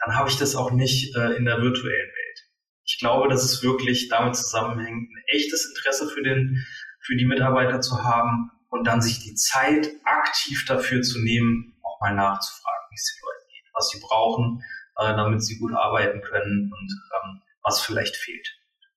Dann 0.04 0.16
habe 0.16 0.28
ich 0.28 0.38
das 0.38 0.56
auch 0.56 0.72
nicht 0.72 1.14
äh, 1.16 1.36
in 1.36 1.44
der 1.44 1.62
virtuellen 1.62 2.08
Welt. 2.08 2.38
Ich 2.84 2.98
glaube, 2.98 3.28
dass 3.28 3.44
es 3.44 3.62
wirklich 3.62 4.08
damit 4.08 4.34
zusammenhängt, 4.34 5.08
ein 5.08 5.22
echtes 5.28 5.66
Interesse 5.66 6.08
für 6.08 6.22
den, 6.22 6.66
für 7.00 7.16
die 7.16 7.26
Mitarbeiter 7.26 7.80
zu 7.80 8.02
haben 8.02 8.50
und 8.70 8.86
dann 8.86 9.00
sich 9.00 9.20
die 9.20 9.34
Zeit 9.34 9.88
aktiv 10.04 10.64
dafür 10.66 11.02
zu 11.02 11.20
nehmen, 11.20 11.78
auch 11.82 12.00
mal 12.00 12.14
nachzufragen, 12.14 12.86
wie 12.90 12.96
es 12.96 13.14
den 13.14 13.22
Leuten 13.22 13.48
geht, 13.52 13.70
was 13.74 13.88
sie 13.90 14.00
brauchen, 14.00 14.62
äh, 14.96 15.14
damit 15.14 15.42
sie 15.44 15.58
gut 15.58 15.72
arbeiten 15.74 16.20
können 16.22 16.72
und 16.72 16.92
ähm, 17.14 17.42
was 17.62 17.80
vielleicht 17.80 18.16
fehlt. 18.16 18.48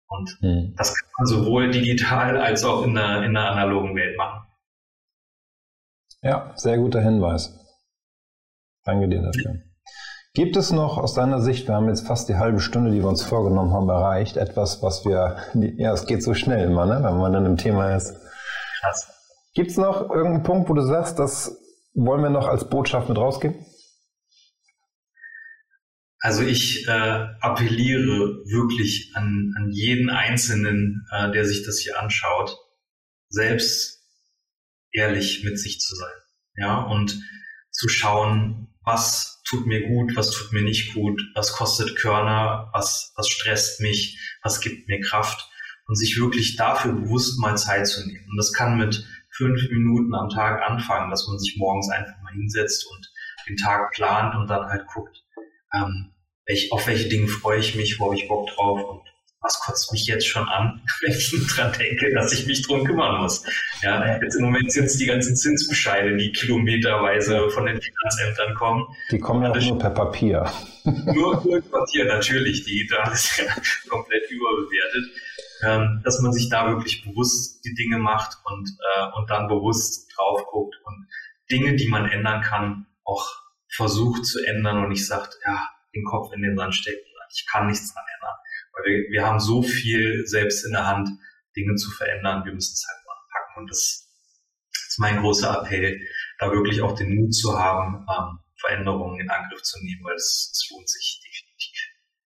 Und 0.08 0.38
mhm. 0.41 0.74
das 0.78 0.95
kann 0.95 1.10
man 1.19 1.28
sowohl 1.28 1.69
digital 1.69 2.38
als 2.38 2.63
auch 2.63 2.84
in 2.84 2.95
der, 2.95 3.24
in 3.24 3.34
der 3.36 3.52
analogen 3.52 3.95
Welt 3.95 4.17
machen. 4.17 4.47
Ja, 6.22 6.54
sehr 6.56 6.78
guter 6.78 7.02
Hinweis. 7.02 7.58
Danke 8.84 9.10
dir 9.10 9.22
dafür. 9.22 9.62
Gibt 10.34 10.56
es 10.56 10.72
noch 10.72 10.98
aus 10.98 11.14
deiner 11.14 11.42
Sicht, 11.42 11.68
wir 11.68 11.76
haben 11.76 11.90
jetzt 11.90 12.08
fast 12.08 12.30
die 12.30 12.38
halbe 12.38 12.62
Stunde, 12.62 12.92
die 12.92 13.00
wir 13.00 13.10
uns 13.10 13.24
vorgenommen 13.24 13.74
haben, 13.74 13.90
erreicht, 13.90 14.38
etwas, 14.38 14.82
was 14.82 15.04
wir, 15.04 15.38
ja, 15.78 15.94
es 15.94 16.06
geht 16.06 16.24
so 16.24 16.34
schnell 16.34 16.70
immer, 16.70 16.86
ne, 16.86 17.04
wenn 17.04 17.18
man 17.18 17.34
dann 17.34 17.46
im 17.46 17.58
Thema 17.58 17.96
ist. 17.96 18.16
Krass. 18.80 19.12
Gibt 19.54 19.72
es 19.72 19.78
noch 19.78 20.10
irgendeinen 20.10 20.44
Punkt, 20.44 20.70
wo 20.70 20.74
du 20.74 20.84
sagst, 20.84 21.20
das 21.20 21.58
wollen 21.94 22.22
wir 22.22 22.30
noch 22.30 22.48
als 22.48 22.70
Botschaft 22.70 23.10
mit 23.10 23.18
rausgeben? 23.18 23.66
Also 26.20 26.44
ich 26.44 26.88
äh, 26.88 27.28
appelliere 27.42 28.46
wirklich 28.46 29.12
an, 29.16 29.54
an 29.58 29.70
jeden 29.72 30.10
Einzelnen, 30.10 31.06
äh, 31.12 31.32
der 31.32 31.46
sich 31.46 31.66
das 31.66 31.80
hier 31.80 32.00
anschaut, 32.00 32.56
selbst 33.28 34.01
ehrlich 34.93 35.43
mit 35.43 35.60
sich 35.60 35.80
zu 35.80 35.95
sein. 35.95 36.13
Ja, 36.56 36.82
und 36.82 37.19
zu 37.71 37.88
schauen, 37.88 38.67
was 38.84 39.41
tut 39.47 39.65
mir 39.67 39.88
gut, 39.88 40.15
was 40.15 40.32
tut 40.32 40.51
mir 40.54 40.62
nicht 40.62 40.93
gut, 40.93 41.21
was 41.36 41.54
kostet 41.54 41.95
Körner, 41.95 42.69
was, 42.73 43.13
was 43.15 43.27
stresst 43.27 43.80
mich, 43.80 44.19
was 44.43 44.62
gibt 44.62 44.88
mir 44.88 44.99
Kraft 44.99 45.49
und 45.88 45.95
sich 45.95 46.19
wirklich 46.19 46.56
dafür 46.56 46.93
bewusst 46.93 47.39
mal 47.39 47.58
Zeit 47.58 47.88
zu 47.88 48.06
nehmen. 48.06 48.25
Und 48.30 48.38
das 48.38 48.54
kann 48.54 48.77
mit 48.77 49.06
fünf 49.30 49.62
Minuten 49.71 50.13
am 50.13 50.30
Tag 50.30 50.62
anfangen, 50.62 51.10
dass 51.10 51.27
man 51.27 51.39
sich 51.39 51.56
morgens 51.58 51.89
einfach 51.89 52.21
mal 52.21 52.34
hinsetzt 52.34 52.86
und 52.88 53.12
den 53.47 53.58
Tag 53.58 53.91
plant 53.91 54.36
und 54.36 54.47
dann 54.47 54.67
halt 54.67 54.86
guckt, 54.88 55.23
ähm, 55.73 56.13
welch, 56.45 56.71
auf 56.71 56.88
welche 56.88 57.10
Dinge 57.10 57.27
freue 57.27 57.60
ich 57.60 57.75
mich, 57.75 57.99
wo 57.99 58.06
habe 58.06 58.15
ich 58.15 58.27
Bock 58.27 58.49
drauf 58.49 58.84
und 58.84 59.11
was 59.41 59.60
kotzt 59.60 59.91
mich 59.91 60.06
jetzt 60.06 60.27
schon 60.27 60.47
an, 60.47 60.82
wenn 61.01 61.12
ich 61.12 61.47
dran 61.47 61.73
denke, 61.73 62.13
dass 62.13 62.32
ich 62.32 62.45
mich 62.45 62.65
drum 62.65 62.84
kümmern 62.84 63.21
muss. 63.21 63.43
Ja, 63.82 64.19
jetzt 64.21 64.36
im 64.36 64.45
Moment 64.45 64.71
sind 64.71 64.86
es 64.86 64.97
die 64.97 65.08
ganzen 65.08 65.36
Zinsbescheide, 65.36 66.15
die 66.15 66.32
kilometerweise 66.32 67.49
von 67.49 67.65
den 67.65 67.82
Finanzämtern 67.82 68.54
kommen. 68.56 68.86
Die 69.10 69.19
kommen 69.19 69.43
ja 69.43 69.56
nur 69.56 69.80
per 69.80 69.89
Papier. 69.89 70.51
Nur 70.84 71.43
per 71.43 71.62
Papier, 71.62 72.06
natürlich. 72.06 72.63
Digital 72.65 73.12
ist 73.13 73.38
ja 73.38 73.45
komplett 73.88 74.30
überbewertet. 74.32 75.12
Ähm, 75.63 76.01
dass 76.04 76.19
man 76.21 76.34
sich 76.34 76.49
da 76.49 76.67
wirklich 76.69 77.06
bewusst 77.06 77.63
die 77.63 77.75
Dinge 77.75 77.99
macht 77.99 78.36
und, 78.45 78.67
äh, 78.67 79.15
und 79.15 79.30
dann 79.30 79.47
bewusst 79.47 80.12
drauf 80.15 80.43
guckt 80.47 80.75
und 80.84 81.08
Dinge, 81.51 81.75
die 81.75 81.88
man 81.88 82.10
ändern 82.10 82.41
kann, 82.41 82.88
auch 83.04 83.30
versucht 83.67 84.25
zu 84.25 84.43
ändern 84.43 84.84
und 84.84 84.89
nicht 84.89 85.06
sagt, 85.06 85.38
ja, 85.45 85.69
den 85.93 86.04
Kopf 86.04 86.34
in 86.34 86.41
den 86.41 86.58
Sand 86.58 86.73
steckt, 86.73 87.06
ich 87.36 87.45
kann 87.47 87.67
nichts 87.67 87.93
dran 87.93 88.04
ändern. 88.15 88.36
Weil 88.74 88.86
wir, 88.86 89.12
wir 89.12 89.26
haben 89.26 89.40
so 89.40 89.62
viel 89.62 90.26
selbst 90.26 90.66
in 90.66 90.72
der 90.72 90.88
Hand, 90.88 91.10
Dinge 91.56 91.76
zu 91.76 91.90
verändern. 91.92 92.46
Wir 92.46 92.54
müssen 92.54 92.74
es 92.74 92.86
halt 92.88 93.06
mal 93.06 93.14
anpacken. 93.14 93.62
Und 93.64 93.70
das 93.70 94.08
ist 94.88 95.00
mein 95.00 95.22
großer 95.22 95.62
Appell, 95.62 96.00
da 96.40 96.52
wirklich 96.52 96.82
auch 96.82 96.94
den 96.94 97.16
Mut 97.16 97.34
zu 97.34 97.58
haben, 97.58 98.06
ähm, 98.10 98.40
Veränderungen 98.60 99.20
in 99.20 99.30
Angriff 99.30 99.62
zu 99.64 99.80
nehmen, 99.84 100.04
weil 100.04 100.16
es, 100.16 100.70
lohnt 100.72 100.90
sich 100.90 101.22
definitiv. 101.24 101.80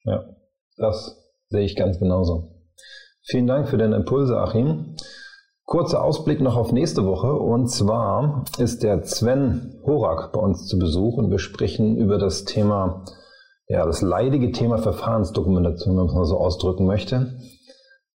Ja, 0.03 0.35
das 0.77 1.17
sehe 1.49 1.65
ich 1.65 1.75
ganz 1.75 1.99
genauso. 1.99 2.53
Vielen 3.23 3.47
Dank 3.47 3.69
für 3.69 3.77
deine 3.77 3.95
Impulse, 3.97 4.37
Achim. 4.37 4.95
Kurzer 5.65 6.01
Ausblick 6.01 6.39
noch 6.39 6.55
auf 6.55 6.71
nächste 6.71 7.05
Woche. 7.05 7.33
Und 7.33 7.67
zwar 7.67 8.45
ist 8.57 8.83
der 8.83 9.03
Sven 9.03 9.81
Horak 9.85 10.31
bei 10.31 10.39
uns 10.39 10.65
zu 10.67 10.79
Besuch 10.79 11.17
und 11.17 11.29
wir 11.29 11.39
sprechen 11.39 11.97
über 11.97 12.17
das 12.17 12.45
Thema 12.45 13.03
ja, 13.67 13.85
das 13.85 14.01
leidige 14.01 14.51
Thema 14.51 14.77
Verfahrensdokumentation, 14.77 15.91
wenn 15.91 15.97
man 15.97 16.07
es 16.07 16.13
mal 16.13 16.25
so 16.25 16.37
ausdrücken 16.37 16.85
möchte. 16.85 17.35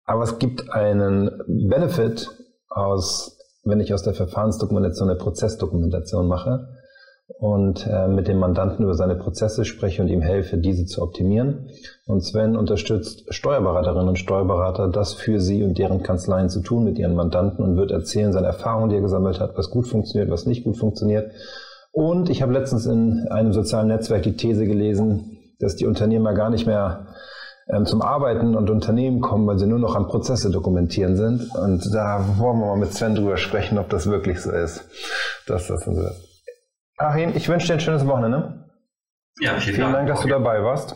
Aber 0.06 0.24
es 0.24 0.40
gibt 0.40 0.72
einen 0.72 1.32
Benefit 1.48 2.30
aus, 2.70 3.38
wenn 3.64 3.80
ich 3.80 3.94
aus 3.94 4.04
der 4.04 4.14
Verfahrensdokumentation 4.14 5.10
eine 5.10 5.18
Prozessdokumentation 5.18 6.28
mache 6.28 6.68
und 7.40 7.86
äh, 7.88 8.08
mit 8.08 8.28
dem 8.28 8.40
Mandanten 8.40 8.84
über 8.84 8.96
seine 8.96 9.16
Prozesse 9.16 9.66
spreche 9.66 10.02
und 10.02 10.08
ihm 10.08 10.22
helfe, 10.22 10.58
diese 10.58 10.86
zu 10.86 11.02
optimieren. 11.02 11.70
Und 12.06 12.22
Sven 12.22 12.56
unterstützt 12.56 13.26
Steuerberaterinnen 13.34 14.10
und 14.10 14.20
Steuerberater, 14.20 14.88
das 14.88 15.14
für 15.14 15.40
sie 15.40 15.64
und 15.64 15.78
deren 15.78 16.04
Kanzleien 16.04 16.50
zu 16.50 16.62
tun 16.62 16.84
mit 16.84 16.98
ihren 16.98 17.16
Mandanten 17.16 17.64
und 17.64 17.76
wird 17.76 17.92
erzählen 17.92 18.34
seine 18.34 18.48
Erfahrungen, 18.48 18.90
die 18.90 18.96
er 18.96 19.02
gesammelt 19.02 19.40
hat, 19.40 19.58
was 19.58 19.70
gut 19.70 19.88
funktioniert, 19.88 20.32
was 20.32 20.46
nicht 20.46 20.64
gut 20.64 20.78
funktioniert. 20.78 21.32
Und 21.92 22.30
ich 22.30 22.42
habe 22.42 22.54
letztens 22.54 22.86
in 22.86 23.28
einem 23.30 23.54
sozialen 23.54 23.88
Netzwerk 23.88 24.24
die 24.24 24.36
These 24.36 24.66
gelesen, 24.66 25.38
dass 25.60 25.76
die 25.76 25.86
Unternehmer 25.86 26.34
gar 26.34 26.50
nicht 26.50 26.65
mehr 26.65 27.08
ähm, 27.69 27.86
zum 27.86 28.02
Arbeiten 28.02 28.56
und 28.56 28.69
Unternehmen 28.69 29.22
kommen, 29.22 29.45
weil 29.48 29.60
sie 29.60 29.67
nur 29.67 29.80
noch 29.80 29.95
an 29.95 30.08
Prozesse 30.08 30.50
dokumentieren 30.50 31.15
sind. 31.15 31.54
Und 31.56 31.93
da 31.93 32.38
wollen 32.38 32.60
wir 32.60 32.67
mal 32.67 32.78
mit 32.78 32.93
Sven 32.93 33.15
drüber 33.15 33.38
sprechen, 33.38 33.78
ob 33.78 33.89
das 33.89 34.10
wirklich 34.10 34.41
so 34.41 34.52
ist. 34.52 34.84
Dass 35.45 35.67
das 35.67 35.84
so 35.86 35.91
ist. 35.91 36.30
Achim, 36.98 37.32
ich 37.36 37.48
wünsche 37.48 37.67
dir 37.67 37.74
ein 37.74 37.80
schönes 37.80 38.06
Wochenende. 38.08 38.65
Ja, 39.39 39.60
vielen, 39.60 39.76
vielen 39.76 39.93
Dank, 39.93 40.08
Dank 40.08 40.08
dass 40.10 40.22
du 40.22 40.28
dabei 40.28 40.63
warst. 40.63 40.95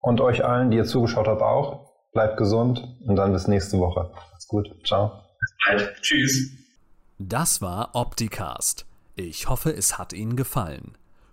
Und 0.00 0.20
euch 0.20 0.44
allen, 0.44 0.70
die 0.70 0.76
ihr 0.76 0.84
zugeschaut 0.84 1.28
habt, 1.28 1.42
auch. 1.42 1.86
Bleibt 2.12 2.36
gesund 2.36 2.82
und 3.06 3.16
dann 3.16 3.32
bis 3.32 3.46
nächste 3.46 3.78
Woche. 3.78 4.10
Macht's 4.14 4.48
gut. 4.48 4.68
Ciao. 4.84 5.12
Bis 5.38 5.54
bald. 5.66 5.96
Tschüss. 6.00 6.50
Das 7.18 7.60
war 7.60 7.90
Opticast. 7.94 8.86
Ich 9.14 9.48
hoffe, 9.48 9.70
es 9.70 9.98
hat 9.98 10.12
Ihnen 10.12 10.36
gefallen. 10.36 10.96